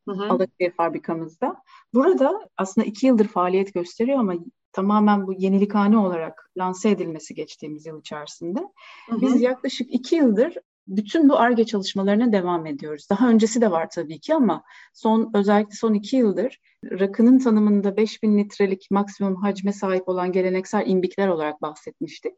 Alaçatı 0.08 0.76
fabrikamızda. 0.76 1.56
Burada 1.94 2.48
aslında 2.56 2.86
iki 2.86 3.06
yıldır 3.06 3.28
faaliyet 3.28 3.74
gösteriyor 3.74 4.18
ama 4.18 4.34
tamamen 4.72 5.26
bu 5.26 5.32
yenilikhane 5.32 5.98
olarak 5.98 6.50
lanse 6.58 6.90
edilmesi 6.90 7.34
geçtiğimiz 7.34 7.86
yıl 7.86 8.00
içerisinde. 8.00 8.60
Hı 9.08 9.16
hı. 9.16 9.20
Biz 9.20 9.42
yaklaşık 9.42 9.94
iki 9.94 10.16
yıldır 10.16 10.56
bütün 10.86 11.28
bu 11.28 11.38
ARGE 11.38 11.66
çalışmalarına 11.66 12.32
devam 12.32 12.66
ediyoruz. 12.66 13.06
Daha 13.10 13.28
öncesi 13.28 13.60
de 13.60 13.70
var 13.70 13.90
tabii 13.90 14.18
ki 14.20 14.34
ama 14.34 14.62
son 14.94 15.30
özellikle 15.34 15.74
son 15.74 15.94
iki 15.94 16.16
yıldır 16.16 16.60
rakının 16.84 17.38
tanımında 17.38 17.96
5000 17.96 18.38
litrelik 18.38 18.90
maksimum 18.90 19.36
hacme 19.36 19.72
sahip 19.72 20.08
olan 20.08 20.32
geleneksel 20.32 20.86
imbikler 20.86 21.28
olarak 21.28 21.62
bahsetmiştik. 21.62 22.32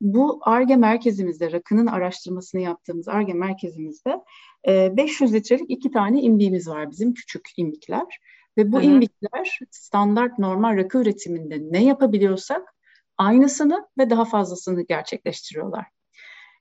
Bu 0.00 0.40
ARGE 0.42 0.76
merkezimizde, 0.76 1.52
rakının 1.52 1.86
araştırmasını 1.86 2.60
yaptığımız 2.60 3.08
ARGE 3.08 3.32
merkezimizde 3.32 4.20
500 4.66 5.34
litrelik 5.34 5.70
iki 5.70 5.90
tane 5.90 6.22
imbiğimiz 6.22 6.68
var 6.68 6.90
bizim, 6.90 7.14
küçük 7.14 7.48
imbikler. 7.56 8.18
Ve 8.58 8.72
bu 8.72 8.82
imbikler 8.82 9.58
standart 9.70 10.38
normal 10.38 10.76
rakı 10.76 10.98
üretiminde 10.98 11.58
ne 11.60 11.84
yapabiliyorsak 11.84 12.74
aynısını 13.18 13.88
ve 13.98 14.10
daha 14.10 14.24
fazlasını 14.24 14.82
gerçekleştiriyorlar. 14.82 15.95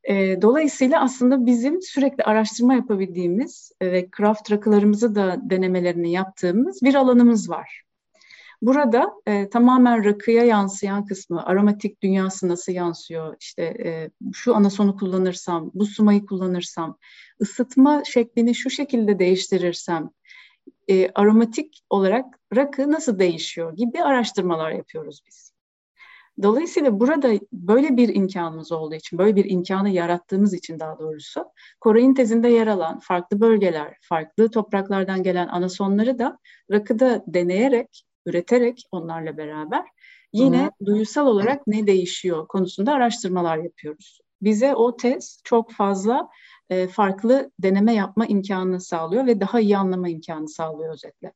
E, 0.09 0.41
dolayısıyla 0.41 1.01
aslında 1.01 1.45
bizim 1.45 1.81
sürekli 1.81 2.23
araştırma 2.23 2.73
yapabildiğimiz 2.73 3.71
ve 3.81 4.09
craft 4.17 4.51
rakılarımızı 4.51 5.15
da 5.15 5.37
denemelerini 5.43 6.11
yaptığımız 6.11 6.81
bir 6.81 6.95
alanımız 6.95 7.49
var. 7.49 7.85
Burada 8.61 9.13
e, 9.27 9.49
tamamen 9.49 10.05
rakıya 10.05 10.43
yansıyan 10.43 11.05
kısmı, 11.05 11.45
aromatik 11.45 12.01
dünyası 12.03 12.47
nasıl 12.47 12.71
yansıyor, 12.71 13.35
işte 13.39 13.63
e, 13.63 14.09
şu 14.33 14.55
anasonu 14.55 14.97
kullanırsam, 14.97 15.71
bu 15.73 15.85
sumayı 15.85 16.25
kullanırsam, 16.25 16.97
ısıtma 17.41 18.03
şeklini 18.05 18.55
şu 18.55 18.69
şekilde 18.69 19.19
değiştirirsem, 19.19 20.09
e, 20.87 21.09
aromatik 21.09 21.79
olarak 21.89 22.39
rakı 22.55 22.91
nasıl 22.91 23.19
değişiyor 23.19 23.75
gibi 23.75 24.03
araştırmalar 24.03 24.71
yapıyoruz 24.71 25.21
biz. 25.27 25.54
Dolayısıyla 26.41 26.99
burada 26.99 27.31
böyle 27.53 27.97
bir 27.97 28.15
imkanımız 28.15 28.71
olduğu 28.71 28.95
için, 28.95 29.19
böyle 29.19 29.35
bir 29.35 29.49
imkanı 29.49 29.89
yarattığımız 29.89 30.53
için 30.53 30.79
daha 30.79 30.99
doğrusu, 30.99 31.45
Koray'ın 31.81 32.13
tezinde 32.13 32.47
yer 32.47 32.67
alan 32.67 32.99
farklı 32.99 33.41
bölgeler, 33.41 33.97
farklı 34.01 34.51
topraklardan 34.51 35.23
gelen 35.23 35.47
anasonları 35.47 36.19
da 36.19 36.37
rakıda 36.71 37.23
deneyerek, 37.27 38.05
üreterek 38.25 38.83
onlarla 38.91 39.37
beraber 39.37 39.85
yine 40.33 40.61
Hı-hı. 40.61 40.85
duyusal 40.85 41.27
olarak 41.27 41.67
ne 41.67 41.87
değişiyor 41.87 42.47
konusunda 42.47 42.93
araştırmalar 42.93 43.57
yapıyoruz. 43.57 44.19
Bize 44.41 44.75
o 44.75 44.97
tez 44.97 45.39
çok 45.43 45.71
fazla 45.71 46.29
e, 46.69 46.87
farklı 46.87 47.51
deneme 47.59 47.93
yapma 47.93 48.25
imkanını 48.25 48.81
sağlıyor 48.81 49.27
ve 49.27 49.41
daha 49.41 49.59
iyi 49.59 49.77
anlama 49.77 50.09
imkanı 50.09 50.49
sağlıyor 50.49 50.93
özetle. 50.93 51.33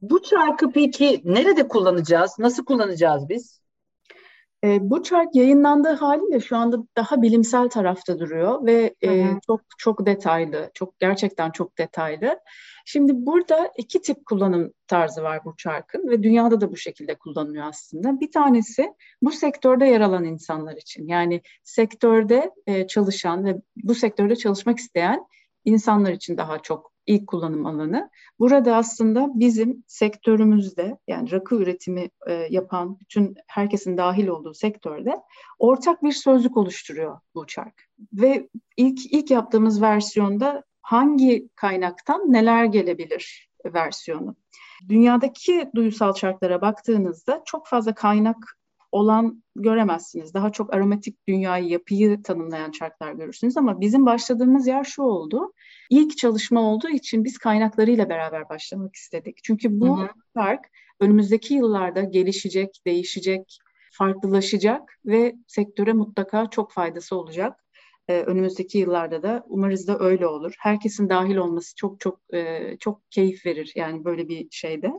Bu 0.00 0.22
çarkı 0.22 0.70
peki 0.70 1.20
nerede 1.24 1.68
kullanacağız? 1.68 2.38
Nasıl 2.38 2.64
kullanacağız 2.64 3.28
biz? 3.28 3.60
E, 4.64 4.90
bu 4.90 5.02
çark 5.02 5.34
yayınlandığı 5.34 5.92
haliyle 5.92 6.40
şu 6.40 6.56
anda 6.56 6.78
daha 6.96 7.22
bilimsel 7.22 7.68
tarafta 7.68 8.18
duruyor 8.18 8.66
ve 8.66 8.94
e, 9.04 9.26
çok 9.46 9.60
çok 9.78 10.06
detaylı, 10.06 10.70
çok 10.74 10.98
gerçekten 10.98 11.50
çok 11.50 11.78
detaylı. 11.78 12.40
Şimdi 12.86 13.12
burada 13.14 13.72
iki 13.76 14.02
tip 14.02 14.26
kullanım 14.26 14.72
tarzı 14.86 15.22
var 15.22 15.44
bu 15.44 15.56
çarkın 15.56 16.08
ve 16.08 16.22
dünyada 16.22 16.60
da 16.60 16.72
bu 16.72 16.76
şekilde 16.76 17.14
kullanılıyor 17.14 17.66
aslında. 17.66 18.20
Bir 18.20 18.32
tanesi 18.32 18.94
bu 19.22 19.30
sektörde 19.30 19.86
yer 19.86 20.00
alan 20.00 20.24
insanlar 20.24 20.76
için. 20.76 21.06
Yani 21.06 21.42
sektörde 21.62 22.50
e, 22.66 22.86
çalışan 22.86 23.44
ve 23.44 23.56
bu 23.76 23.94
sektörde 23.94 24.36
çalışmak 24.36 24.78
isteyen 24.78 25.26
insanlar 25.64 26.12
için 26.12 26.36
daha 26.36 26.58
çok 26.58 26.92
ilk 27.08 27.26
kullanım 27.26 27.66
alanı. 27.66 28.10
Burada 28.38 28.76
aslında 28.76 29.28
bizim 29.34 29.84
sektörümüzde 29.86 30.98
yani 31.08 31.30
rakı 31.32 31.56
üretimi 31.56 32.10
e, 32.26 32.32
yapan 32.50 33.00
bütün 33.00 33.36
herkesin 33.46 33.96
dahil 33.96 34.26
olduğu 34.26 34.54
sektörde 34.54 35.14
ortak 35.58 36.02
bir 36.02 36.12
sözlük 36.12 36.56
oluşturuyor 36.56 37.20
bu 37.34 37.46
çark. 37.46 37.84
Ve 38.12 38.48
ilk 38.76 39.12
ilk 39.12 39.30
yaptığımız 39.30 39.82
versiyonda 39.82 40.64
hangi 40.82 41.48
kaynaktan 41.56 42.32
neler 42.32 42.64
gelebilir 42.64 43.48
versiyonu. 43.64 44.36
Dünyadaki 44.88 45.70
duyusal 45.74 46.14
çarklara 46.14 46.60
baktığınızda 46.60 47.42
çok 47.46 47.66
fazla 47.66 47.94
kaynak 47.94 48.58
olan 48.92 49.42
göremezsiniz. 49.56 50.34
Daha 50.34 50.52
çok 50.52 50.74
aromatik 50.74 51.28
dünyayı, 51.28 51.68
yapıyı 51.68 52.22
tanımlayan 52.22 52.70
çarklar 52.70 53.12
görürsünüz 53.12 53.56
ama 53.56 53.80
bizim 53.80 54.06
başladığımız 54.06 54.66
yer 54.66 54.84
şu 54.84 55.02
oldu. 55.02 55.52
İlk 55.90 56.18
çalışma 56.18 56.60
olduğu 56.60 56.88
için 56.88 57.24
biz 57.24 57.38
kaynaklarıyla 57.38 58.08
beraber 58.08 58.48
başlamak 58.48 58.94
istedik. 58.94 59.38
Çünkü 59.44 59.80
bu 59.80 60.00
hı 60.00 60.08
çark 60.36 60.64
önümüzdeki 61.00 61.54
yıllarda 61.54 62.02
gelişecek, 62.02 62.80
değişecek, 62.86 63.58
farklılaşacak 63.92 64.98
ve 65.06 65.34
sektöre 65.46 65.92
mutlaka 65.92 66.50
çok 66.50 66.72
faydası 66.72 67.16
olacak. 67.16 67.64
Ee, 68.08 68.22
önümüzdeki 68.22 68.78
yıllarda 68.78 69.22
da 69.22 69.44
umarız 69.48 69.88
da 69.88 69.98
öyle 69.98 70.26
olur. 70.26 70.54
Herkesin 70.58 71.08
dahil 71.08 71.36
olması 71.36 71.74
çok 71.76 72.00
çok 72.00 72.20
e, 72.34 72.76
çok 72.80 73.10
keyif 73.10 73.46
verir 73.46 73.72
yani 73.74 74.04
böyle 74.04 74.28
bir 74.28 74.48
şeyde 74.50 74.92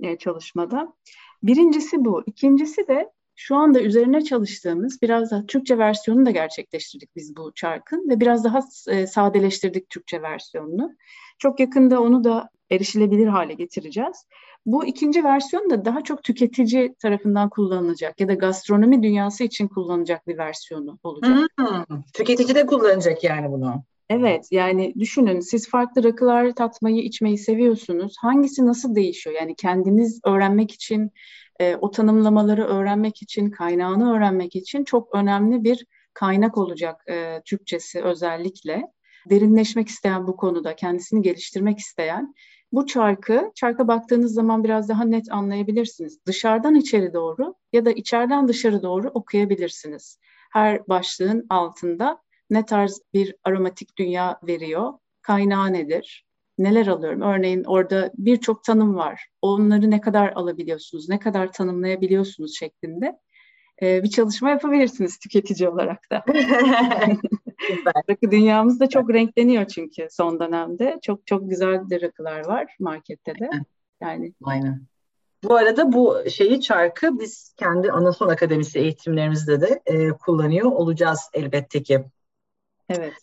e, 0.00 0.18
çalışmada. 0.18 0.94
Birincisi 1.42 2.04
bu. 2.04 2.22
İkincisi 2.26 2.88
de 2.88 3.10
şu 3.36 3.56
anda 3.56 3.80
üzerine 3.80 4.24
çalıştığımız 4.24 5.02
biraz 5.02 5.30
daha 5.30 5.46
Türkçe 5.46 5.78
versiyonunu 5.78 6.26
da 6.26 6.30
gerçekleştirdik 6.30 7.16
biz 7.16 7.36
bu 7.36 7.52
çarkın 7.54 8.08
ve 8.08 8.20
biraz 8.20 8.44
daha 8.44 8.60
e, 8.88 9.06
sadeleştirdik 9.06 9.88
Türkçe 9.90 10.22
versiyonunu. 10.22 10.96
Çok 11.38 11.60
yakında 11.60 12.00
onu 12.00 12.24
da 12.24 12.50
erişilebilir 12.70 13.26
hale 13.26 13.54
getireceğiz. 13.54 14.26
Bu 14.66 14.84
ikinci 14.84 15.24
versiyon 15.24 15.70
da 15.70 15.84
daha 15.84 16.04
çok 16.04 16.22
tüketici 16.22 16.94
tarafından 16.94 17.48
kullanılacak 17.48 18.20
ya 18.20 18.28
da 18.28 18.34
gastronomi 18.34 19.02
dünyası 19.02 19.44
için 19.44 19.68
kullanılacak 19.68 20.26
bir 20.26 20.38
versiyonu 20.38 20.98
olacak. 21.02 21.38
Hmm, 21.58 22.02
tüketici 22.14 22.54
de 22.54 22.66
kullanacak 22.66 23.24
yani 23.24 23.52
bunu. 23.52 23.84
Evet 24.10 24.48
yani 24.50 24.94
düşünün 24.98 25.40
siz 25.40 25.68
farklı 25.68 26.04
rakılar 26.04 26.54
tatmayı 26.54 27.02
içmeyi 27.02 27.38
seviyorsunuz. 27.38 28.14
Hangisi 28.20 28.66
nasıl 28.66 28.94
değişiyor? 28.94 29.36
Yani 29.36 29.54
kendiniz 29.56 30.20
öğrenmek 30.24 30.72
için 30.72 31.10
e, 31.60 31.76
o 31.76 31.90
tanımlamaları 31.90 32.64
öğrenmek 32.64 33.22
için 33.22 33.50
kaynağını 33.50 34.16
öğrenmek 34.16 34.56
için 34.56 34.84
çok 34.84 35.14
önemli 35.14 35.64
bir 35.64 35.86
kaynak 36.14 36.58
olacak 36.58 37.04
e, 37.10 37.42
Türkçesi 37.44 38.02
özellikle. 38.02 38.82
Derinleşmek 39.30 39.88
isteyen 39.88 40.26
bu 40.26 40.36
konuda 40.36 40.76
kendisini 40.76 41.22
geliştirmek 41.22 41.78
isteyen 41.78 42.34
bu 42.72 42.86
çarkı 42.86 43.52
çarka 43.54 43.88
baktığınız 43.88 44.34
zaman 44.34 44.64
biraz 44.64 44.88
daha 44.88 45.04
net 45.04 45.32
anlayabilirsiniz. 45.32 46.18
Dışarıdan 46.26 46.74
içeri 46.74 47.14
doğru 47.14 47.54
ya 47.72 47.84
da 47.84 47.90
içeriden 47.90 48.48
dışarı 48.48 48.82
doğru 48.82 49.08
okuyabilirsiniz. 49.08 50.18
Her 50.52 50.88
başlığın 50.88 51.46
altında 51.50 52.18
ne 52.50 52.66
tarz 52.66 53.02
bir 53.14 53.34
aromatik 53.44 53.98
dünya 53.98 54.40
veriyor, 54.42 54.92
kaynağı 55.22 55.72
nedir, 55.72 56.26
neler 56.58 56.86
alıyorum? 56.86 57.22
Örneğin 57.22 57.64
orada 57.64 58.10
birçok 58.18 58.64
tanım 58.64 58.96
var. 58.96 59.28
Onları 59.42 59.90
ne 59.90 60.00
kadar 60.00 60.32
alabiliyorsunuz, 60.32 61.08
ne 61.08 61.18
kadar 61.18 61.52
tanımlayabiliyorsunuz 61.52 62.58
şeklinde 62.58 63.18
bir 63.82 64.10
çalışma 64.10 64.50
yapabilirsiniz 64.50 65.18
tüketici 65.18 65.68
olarak 65.68 66.10
da. 66.12 66.24
Rakı 68.10 68.30
dünyamız 68.30 68.80
da 68.80 68.88
çok 68.88 69.10
renkleniyor 69.10 69.64
çünkü 69.64 70.06
son 70.10 70.40
dönemde. 70.40 70.98
Çok 71.02 71.26
çok 71.26 71.50
güzel 71.50 71.90
de 71.90 72.00
rakılar 72.00 72.46
var 72.46 72.76
markette 72.80 73.34
de. 73.34 73.50
Yani 74.00 74.32
Aynen. 74.44 74.82
Bu 75.44 75.56
arada 75.56 75.92
bu 75.92 76.16
şeyi 76.30 76.60
çarkı 76.60 77.18
biz 77.20 77.54
kendi 77.56 77.92
Anason 77.92 78.28
Akademisi 78.28 78.78
eğitimlerimizde 78.78 79.60
de 79.60 79.82
e, 79.86 80.10
kullanıyor 80.10 80.72
olacağız 80.72 81.30
elbette 81.32 81.82
ki. 81.82 82.04
Evet. 82.90 83.14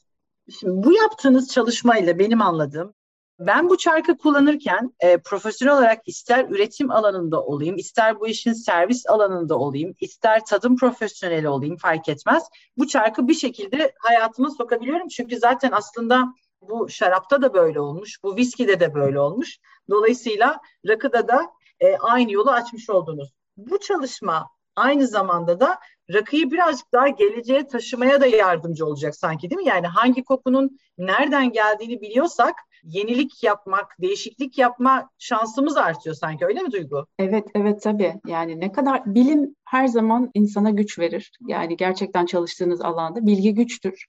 Şimdi 0.60 0.84
bu 0.84 0.94
yaptığınız 0.94 1.50
çalışmayla 1.50 2.20
benim 2.20 2.42
anladığım 2.42 2.94
ben 3.40 3.70
bu 3.70 3.78
çarkı 3.78 4.18
kullanırken 4.18 4.96
e, 5.00 5.18
profesyonel 5.18 5.78
olarak 5.78 6.08
ister 6.08 6.46
üretim 6.50 6.92
alanında 6.92 7.44
olayım, 7.44 7.78
ister 7.78 8.20
bu 8.20 8.28
işin 8.28 8.54
servis 8.54 9.08
alanında 9.08 9.60
olayım, 9.60 9.96
ister 10.00 10.46
tadım 10.46 10.78
profesyoneli 10.78 11.50
olayım 11.50 11.78
fark 11.78 12.10
etmez. 12.10 12.44
Bu 12.78 12.88
çarkı 12.88 13.28
bir 13.28 13.34
şekilde 13.34 13.94
hayatıma 14.00 14.50
sokabiliyorum. 14.52 15.08
Çünkü 15.08 15.38
zaten 15.38 15.72
aslında 15.72 16.34
bu 16.62 16.90
şarapta 16.90 17.42
da 17.42 17.54
böyle 17.54 17.80
olmuş, 17.80 18.24
bu 18.24 18.36
viskide 18.36 18.80
de 18.80 18.94
böyle 18.94 19.20
olmuş. 19.20 19.58
Dolayısıyla 19.90 20.60
rakıda 20.88 21.28
da 21.28 21.52
e, 21.80 21.98
aynı 21.98 22.32
yolu 22.32 22.52
açmış 22.52 22.90
oldunuz. 22.90 23.34
Bu 23.58 23.80
çalışma 23.80 24.50
aynı 24.78 25.08
zamanda 25.08 25.60
da 25.60 25.80
rakıyı 26.14 26.52
birazcık 26.52 26.94
daha 26.94 27.08
geleceğe 27.08 27.68
taşımaya 27.68 28.22
da 28.22 28.26
yardımcı 28.26 28.86
olacak 28.86 29.16
sanki 29.16 29.50
değil 29.50 29.62
mi? 29.62 29.68
Yani 29.68 29.88
hangi 29.88 30.24
kokunun 30.24 30.78
nereden 30.98 31.52
geldiğini 31.52 32.02
biliyorsak 32.02 32.56
yenilik 32.84 33.44
yapmak, 33.44 33.96
değişiklik 34.02 34.58
yapma 34.58 35.10
şansımız 35.18 35.78
artıyor 35.78 36.16
sanki 36.16 36.46
öyle 36.46 36.62
mi 36.62 36.72
Duygu? 36.72 37.06
Evet, 37.20 37.48
evet 37.56 37.82
tabii. 37.82 38.14
Yani 38.28 38.60
ne 38.60 38.72
kadar 38.72 39.16
bilim 39.16 39.56
her 39.66 39.88
zaman 39.88 40.32
insana 40.34 40.70
güç 40.70 41.00
verir. 41.00 41.32
Yani 41.48 41.78
gerçekten 41.78 42.26
çalıştığınız 42.26 42.82
alanda 42.82 43.26
bilgi 43.26 43.54
güçtür. 43.54 44.06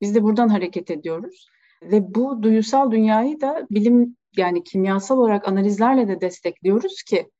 Biz 0.00 0.14
de 0.14 0.22
buradan 0.22 0.48
hareket 0.48 0.90
ediyoruz. 0.90 1.46
Ve 1.82 2.14
bu 2.14 2.42
duyusal 2.42 2.90
dünyayı 2.90 3.40
da 3.40 3.66
bilim 3.70 4.16
yani 4.36 4.64
kimyasal 4.64 5.18
olarak 5.18 5.48
analizlerle 5.48 6.08
de 6.08 6.20
destekliyoruz 6.20 7.02
ki 7.02 7.30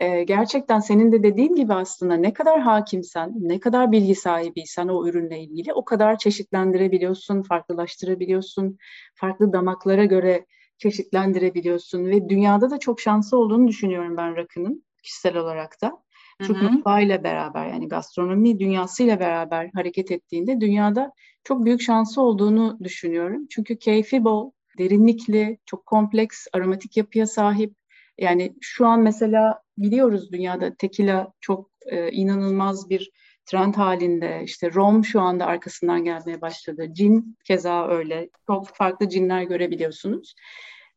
e, 0.00 0.24
gerçekten 0.24 0.80
senin 0.80 1.12
de 1.12 1.22
dediğin 1.22 1.54
gibi 1.54 1.74
aslında 1.74 2.14
ne 2.14 2.32
kadar 2.32 2.60
hakimsen, 2.60 3.32
ne 3.36 3.60
kadar 3.60 3.92
bilgi 3.92 4.14
sahibiysen 4.14 4.88
o 4.88 5.06
ürünle 5.06 5.40
ilgili 5.40 5.72
o 5.72 5.84
kadar 5.84 6.18
çeşitlendirebiliyorsun, 6.18 7.42
farklılaştırabiliyorsun, 7.42 8.78
farklı 9.14 9.52
damaklara 9.52 10.04
göre 10.04 10.46
çeşitlendirebiliyorsun 10.78 12.06
ve 12.06 12.28
dünyada 12.28 12.70
da 12.70 12.78
çok 12.78 13.00
şanslı 13.00 13.38
olduğunu 13.38 13.68
düşünüyorum 13.68 14.16
ben 14.16 14.36
rakının 14.36 14.84
kişisel 15.02 15.36
olarak 15.36 15.82
da. 15.82 16.02
Türk 16.42 16.56
mutfağıyla 16.62 17.24
beraber 17.24 17.66
yani 17.66 17.88
gastronomi 17.88 18.58
dünyasıyla 18.58 19.20
beraber 19.20 19.70
hareket 19.74 20.10
ettiğinde 20.10 20.60
dünyada 20.60 21.12
çok 21.44 21.64
büyük 21.64 21.80
şansı 21.82 22.22
olduğunu 22.22 22.78
düşünüyorum. 22.82 23.46
Çünkü 23.50 23.78
keyfi 23.78 24.24
bol, 24.24 24.50
derinlikli, 24.78 25.58
çok 25.66 25.86
kompleks, 25.86 26.46
aromatik 26.52 26.96
yapıya 26.96 27.26
sahip 27.26 27.74
Yani 28.20 28.56
şu 28.60 28.86
an 28.86 29.00
mesela 29.00 29.62
biliyoruz 29.78 30.32
dünyada 30.32 30.74
tekila 30.74 31.32
çok 31.40 31.70
e, 31.86 32.10
inanılmaz 32.10 32.90
bir 32.90 33.10
trend 33.46 33.74
halinde. 33.74 34.40
İşte 34.44 34.74
rom 34.74 35.04
şu 35.04 35.20
anda 35.20 35.46
arkasından 35.46 36.04
gelmeye 36.04 36.40
başladı. 36.40 36.86
Cin 36.92 37.36
keza 37.44 37.88
öyle. 37.88 38.30
Çok 38.46 38.68
farklı 38.68 39.08
cinler 39.08 39.42
görebiliyorsunuz. 39.42 40.34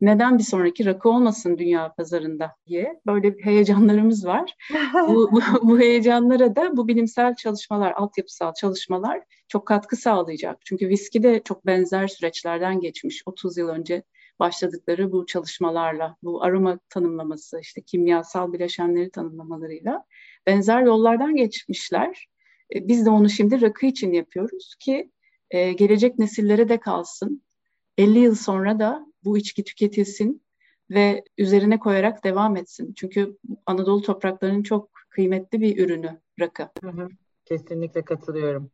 Neden 0.02 0.38
bir 0.38 0.44
sonraki 0.44 0.86
rakı 0.86 1.10
olmasın 1.10 1.58
dünya 1.58 1.94
pazarında 1.98 2.56
diye 2.68 3.02
böyle 3.06 3.36
heyecanlarımız 3.44 4.26
var. 4.26 4.56
bu, 5.08 5.32
bu, 5.32 5.42
bu 5.62 5.80
heyecanlara 5.80 6.56
da 6.56 6.78
bu 6.78 6.88
bilimsel 6.88 7.36
çalışmalar, 7.36 7.92
altyapısal 7.92 8.54
çalışmalar 8.54 9.22
çok 9.48 9.68
katkı 9.68 9.96
sağlayacak. 9.96 10.58
Çünkü 10.66 10.90
viski 10.90 11.24
de 11.24 11.42
çok 11.44 11.66
benzer 11.66 12.08
süreçlerden 12.08 12.80
geçmiş. 12.80 13.24
30 13.26 13.58
yıl 13.58 13.70
önce 13.70 14.04
başladıkları 14.40 15.12
bu 15.12 15.26
çalışmalarla, 15.26 16.18
bu 16.24 16.44
aroma 16.44 16.80
tanımlaması, 16.90 17.60
işte 17.60 17.82
kimyasal 17.82 18.54
bileşenleri 18.54 19.12
tanımlamalarıyla 19.12 20.06
benzer 20.48 20.82
yollardan 20.82 21.36
geçmişler. 21.36 22.28
E, 22.76 22.88
biz 22.88 23.06
de 23.06 23.10
onu 23.10 23.30
şimdi 23.30 23.62
rakı 23.62 23.86
için 23.86 24.14
yapıyoruz 24.14 24.76
ki 24.80 25.12
e, 25.52 25.74
gelecek 25.74 26.20
nesillere 26.20 26.70
de 26.70 26.80
kalsın. 26.80 27.44
50 27.98 28.20
yıl 28.20 28.36
sonra 28.36 28.80
da 28.80 29.06
bu 29.24 29.38
içki 29.38 29.64
tüketilsin 29.64 30.44
ve 30.90 31.24
üzerine 31.38 31.80
koyarak 31.80 32.24
devam 32.24 32.58
etsin. 32.58 32.94
Çünkü 32.94 33.38
Anadolu 33.66 34.02
topraklarının 34.02 34.64
çok 34.64 34.90
kıymetli 35.10 35.62
bir 35.62 35.86
ürünü 35.86 36.22
rakı. 36.40 36.70
Hı 36.84 36.90
hı, 36.90 37.10
kesinlikle 37.46 38.06
katılıyorum. 38.06 38.72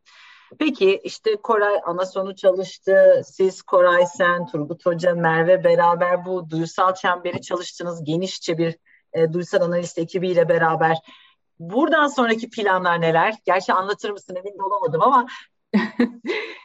Peki 0.59 1.01
işte 1.03 1.35
Koray 1.35 1.75
ana 1.85 2.05
sonu 2.05 2.35
çalıştı. 2.35 3.21
Siz 3.25 3.61
Koray 3.61 4.05
Sen, 4.05 4.45
Turgut 4.45 4.85
Hoca, 4.85 5.15
Merve 5.15 5.63
beraber 5.63 6.25
bu 6.25 6.49
duysal 6.49 6.95
çemberi 6.95 7.41
çalıştınız. 7.41 8.03
Genişçe 8.03 8.57
bir 8.57 8.77
e, 9.13 9.33
duysal 9.33 9.61
analist 9.61 9.97
ekibiyle 9.97 10.49
beraber. 10.49 10.97
Buradan 11.59 12.07
sonraki 12.07 12.49
planlar 12.49 13.01
neler? 13.01 13.35
Gerçi 13.45 13.73
anlatır 13.73 14.09
mısın 14.09 14.35
emin 14.35 14.59
de 14.59 14.63
olamadım 14.63 15.01
ama 15.01 15.27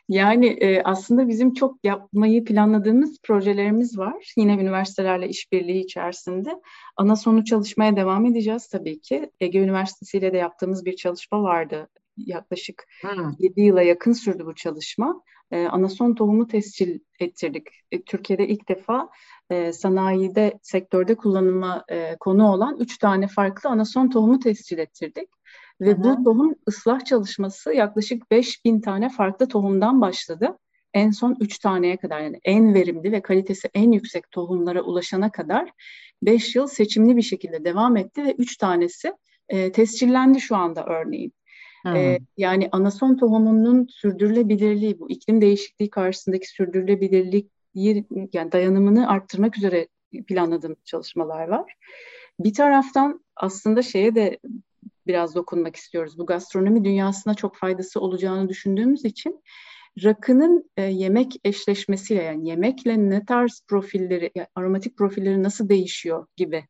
yani 0.08 0.46
e, 0.46 0.82
aslında 0.82 1.28
bizim 1.28 1.54
çok 1.54 1.84
yapmayı 1.84 2.44
planladığımız 2.44 3.18
projelerimiz 3.22 3.98
var. 3.98 4.32
Yine 4.36 4.52
üniversitelerle 4.54 5.28
işbirliği 5.28 5.84
içerisinde. 5.84 6.60
Ana 6.96 7.16
sonu 7.16 7.44
çalışmaya 7.44 7.96
devam 7.96 8.26
edeceğiz 8.26 8.68
tabii 8.68 9.00
ki. 9.00 9.30
Ege 9.40 9.58
Üniversitesi 9.58 10.18
ile 10.18 10.32
de 10.32 10.36
yaptığımız 10.36 10.84
bir 10.84 10.96
çalışma 10.96 11.42
vardı. 11.42 11.88
Yaklaşık 12.16 12.86
hmm. 13.00 13.32
7 13.38 13.60
yıla 13.60 13.82
yakın 13.82 14.12
sürdü 14.12 14.46
bu 14.46 14.54
çalışma. 14.54 15.22
E, 15.50 15.66
anason 15.66 16.14
tohumu 16.14 16.46
tescil 16.46 16.98
ettirdik. 17.20 17.66
E, 17.92 18.02
Türkiye'de 18.02 18.48
ilk 18.48 18.68
defa 18.68 19.08
e, 19.50 19.72
sanayide, 19.72 20.58
sektörde 20.62 21.14
kullanıma 21.14 21.84
e, 21.88 22.16
konu 22.20 22.52
olan 22.52 22.76
3 22.80 22.98
tane 22.98 23.26
farklı 23.26 23.70
anason 23.70 24.10
tohumu 24.10 24.38
tescil 24.38 24.78
ettirdik. 24.78 25.28
Ve 25.80 25.90
Hı-hı. 25.90 26.02
bu 26.02 26.24
tohum 26.24 26.54
ıslah 26.68 27.04
çalışması 27.04 27.74
yaklaşık 27.74 28.30
5000 28.30 28.80
tane 28.80 29.08
farklı 29.08 29.48
tohumdan 29.48 30.00
başladı. 30.00 30.58
En 30.94 31.10
son 31.10 31.36
3 31.40 31.58
taneye 31.58 31.96
kadar 31.96 32.20
yani 32.20 32.40
en 32.44 32.74
verimli 32.74 33.12
ve 33.12 33.22
kalitesi 33.22 33.70
en 33.74 33.92
yüksek 33.92 34.30
tohumlara 34.30 34.82
ulaşana 34.82 35.30
kadar 35.30 35.70
5 36.22 36.56
yıl 36.56 36.66
seçimli 36.66 37.16
bir 37.16 37.22
şekilde 37.22 37.64
devam 37.64 37.96
etti 37.96 38.24
ve 38.24 38.32
3 38.32 38.56
tanesi 38.56 39.12
e, 39.48 39.72
tescillendi 39.72 40.40
şu 40.40 40.56
anda 40.56 40.84
örneğin. 40.84 41.32
E, 41.86 42.18
yani 42.36 42.68
anason 42.72 43.16
tohumunun 43.16 43.86
sürdürülebilirliği 43.90 45.00
bu 45.00 45.10
iklim 45.10 45.40
değişikliği 45.40 45.90
karşısındaki 45.90 46.50
sürdürülebilirlik 46.50 47.50
yani 48.32 48.52
dayanımını 48.52 49.08
arttırmak 49.08 49.58
üzere 49.58 49.88
planladığım 50.26 50.76
çalışmalar 50.84 51.48
var. 51.48 51.74
Bir 52.40 52.54
taraftan 52.54 53.24
aslında 53.36 53.82
şeye 53.82 54.14
de 54.14 54.38
biraz 55.06 55.34
dokunmak 55.34 55.76
istiyoruz. 55.76 56.18
Bu 56.18 56.26
gastronomi 56.26 56.84
dünyasına 56.84 57.34
çok 57.34 57.56
faydası 57.56 58.00
olacağını 58.00 58.48
düşündüğümüz 58.48 59.04
için 59.04 59.42
rakının 60.04 60.70
e, 60.76 60.82
yemek 60.82 61.40
eşleşmesiyle 61.44 62.22
yani 62.22 62.48
yemekle 62.48 63.10
ne 63.10 63.24
tarz 63.24 63.62
profilleri, 63.68 64.30
yani 64.34 64.48
aromatik 64.54 64.96
profilleri 64.96 65.42
nasıl 65.42 65.68
değişiyor 65.68 66.26
gibi 66.36 66.64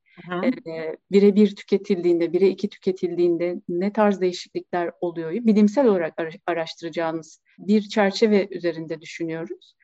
e, 0.44 0.96
bire 1.12 1.34
bir 1.34 1.56
tüketildiğinde, 1.56 2.32
bire 2.32 2.48
iki 2.48 2.68
tüketildiğinde 2.68 3.56
ne 3.68 3.92
tarz 3.92 4.20
değişiklikler 4.20 4.90
oluyor 5.00 5.30
bilimsel 5.32 5.86
olarak 5.86 6.14
araştıracağımız 6.46 7.40
bir 7.58 7.82
çerçeve 7.82 8.48
üzerinde 8.50 9.00
düşünüyoruz. 9.00 9.76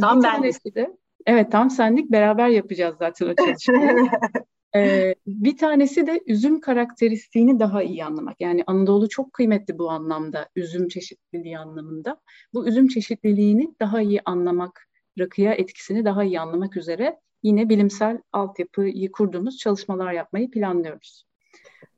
Tam 0.00 0.18
bir 0.18 0.22
tanesi 0.22 0.74
de 0.74 0.96
Evet 1.26 1.52
tam 1.52 1.70
senlik 1.70 2.10
beraber 2.10 2.48
yapacağız 2.48 2.96
zaten 2.98 3.26
o 3.26 3.34
çalışmayı. 3.34 4.10
Ee, 4.76 5.14
bir 5.26 5.56
tanesi 5.56 6.06
de 6.06 6.20
üzüm 6.26 6.60
karakteristiğini 6.60 7.60
daha 7.60 7.82
iyi 7.82 8.04
anlamak. 8.04 8.40
Yani 8.40 8.64
Anadolu 8.66 9.08
çok 9.08 9.32
kıymetli 9.32 9.78
bu 9.78 9.90
anlamda, 9.90 10.48
üzüm 10.56 10.88
çeşitliliği 10.88 11.58
anlamında. 11.58 12.20
Bu 12.54 12.68
üzüm 12.68 12.88
çeşitliliğini 12.88 13.74
daha 13.80 14.00
iyi 14.00 14.20
anlamak, 14.24 14.88
rakıya 15.18 15.54
etkisini 15.54 16.04
daha 16.04 16.24
iyi 16.24 16.40
anlamak 16.40 16.76
üzere 16.76 17.20
yine 17.42 17.68
bilimsel 17.68 18.18
altyapıyı 18.32 19.12
kurduğumuz 19.12 19.58
çalışmalar 19.58 20.12
yapmayı 20.12 20.50
planlıyoruz. 20.50 21.24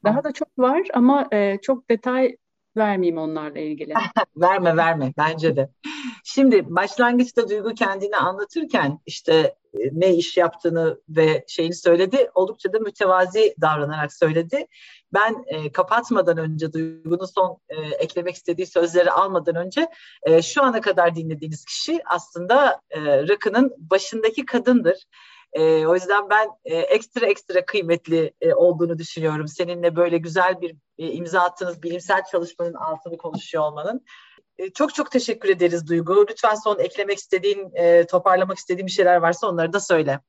Daha 0.05 0.25
da 0.25 0.33
çok 0.33 0.49
var 0.59 0.83
ama 0.95 1.29
e, 1.33 1.59
çok 1.63 1.91
detay 1.91 2.37
vermeyeyim 2.77 3.19
onlarla 3.19 3.59
ilgili. 3.59 3.95
verme 4.37 4.77
verme 4.77 5.13
bence 5.17 5.57
de. 5.57 5.71
Şimdi 6.25 6.75
başlangıçta 6.75 7.49
Duygu 7.49 7.75
kendini 7.75 8.17
anlatırken 8.17 8.99
işte 9.07 9.55
e, 9.75 9.79
ne 9.93 10.15
iş 10.15 10.37
yaptığını 10.37 11.01
ve 11.09 11.45
şeyini 11.49 11.75
söyledi. 11.75 12.31
Oldukça 12.35 12.73
da 12.73 12.79
mütevazi 12.79 13.55
davranarak 13.61 14.13
söyledi. 14.13 14.67
Ben 15.13 15.45
e, 15.47 15.73
kapatmadan 15.73 16.39
önce 16.39 16.73
Duygu'nun 16.73 17.27
son 17.27 17.59
e, 17.69 17.77
eklemek 17.77 18.35
istediği 18.35 18.67
sözleri 18.67 19.11
almadan 19.11 19.55
önce 19.55 19.89
e, 20.23 20.43
şu 20.43 20.63
ana 20.63 20.81
kadar 20.81 21.15
dinlediğiniz 21.15 21.65
kişi 21.65 22.01
aslında 22.07 22.81
e, 22.91 23.01
Rakı'nın 23.29 23.75
başındaki 23.79 24.47
kadındır. 24.47 25.05
E, 25.53 25.87
o 25.87 25.95
yüzden 25.95 26.31
ben 26.31 26.49
e, 26.65 26.77
ekstra 26.77 27.27
ekstra 27.27 27.67
kıymetli 27.67 28.33
e, 28.41 28.55
olduğunu 28.55 28.99
düşünüyorum. 28.99 29.49
Seninle 29.49 29.97
böyle 29.97 30.19
güzel 30.19 30.61
bir 30.61 30.77
e, 30.99 31.13
imza 31.13 31.41
attığınız 31.41 31.83
bilimsel 31.83 32.23
çalışmanın 32.33 32.75
altını 32.75 33.17
konuşuyor 33.17 33.65
olmanın. 33.65 34.05
E, 34.59 34.71
çok 34.71 34.95
çok 34.95 35.11
teşekkür 35.11 35.49
ederiz 35.49 35.89
Duygu. 35.89 36.27
Lütfen 36.31 36.55
son 36.55 36.79
eklemek 36.79 37.19
istediğin, 37.19 37.71
e, 37.75 38.07
toparlamak 38.07 38.59
istediğin 38.59 38.87
bir 38.87 38.93
şeyler 38.93 39.17
varsa 39.17 39.47
onları 39.47 39.73
da 39.73 39.81
söyle. 39.81 40.21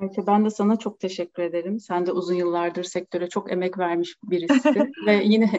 Ayşe 0.00 0.26
ben 0.26 0.44
de 0.44 0.50
sana 0.50 0.76
çok 0.76 1.00
teşekkür 1.00 1.42
ederim. 1.42 1.80
Sen 1.80 2.06
de 2.06 2.12
uzun 2.12 2.34
yıllardır 2.34 2.84
sektöre 2.84 3.28
çok 3.28 3.52
emek 3.52 3.78
vermiş 3.78 4.16
birisisin 4.24 4.92
ve 5.06 5.22
yine 5.24 5.50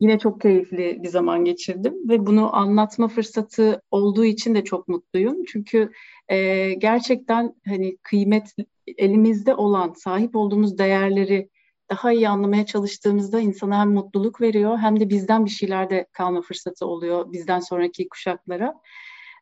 yine 0.00 0.18
çok 0.18 0.40
keyifli 0.40 1.02
bir 1.02 1.08
zaman 1.08 1.44
geçirdim 1.44 2.08
ve 2.08 2.26
bunu 2.26 2.56
anlatma 2.56 3.08
fırsatı 3.08 3.82
olduğu 3.90 4.24
için 4.24 4.54
de 4.54 4.64
çok 4.64 4.88
mutluyum. 4.88 5.44
Çünkü 5.44 5.90
e, 6.28 6.74
gerçekten 6.74 7.54
hani 7.66 7.96
kıymet 8.02 8.54
elimizde 8.98 9.54
olan, 9.54 9.92
sahip 9.92 10.36
olduğumuz 10.36 10.78
değerleri 10.78 11.48
daha 11.90 12.12
iyi 12.12 12.28
anlamaya 12.28 12.66
çalıştığımızda 12.66 13.40
insana 13.40 13.80
hem 13.80 13.90
mutluluk 13.90 14.40
veriyor 14.40 14.78
hem 14.78 15.00
de 15.00 15.08
bizden 15.08 15.44
bir 15.44 15.50
şeyler 15.50 15.90
de 15.90 16.06
kalma 16.12 16.42
fırsatı 16.42 16.86
oluyor 16.86 17.32
bizden 17.32 17.60
sonraki 17.60 18.08
kuşaklara. 18.08 18.74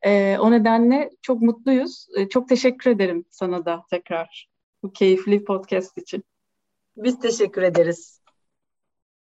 E, 0.02 0.38
o 0.38 0.50
nedenle 0.50 1.10
çok 1.22 1.42
mutluyuz. 1.42 2.06
E, 2.16 2.28
çok 2.28 2.48
teşekkür 2.48 2.90
ederim 2.90 3.24
sana 3.30 3.64
da 3.64 3.82
tekrar 3.90 4.48
bu 4.82 4.92
keyifli 4.92 5.44
podcast 5.44 5.98
için. 5.98 6.24
Biz 6.96 7.20
teşekkür 7.20 7.62
ederiz. 7.62 8.20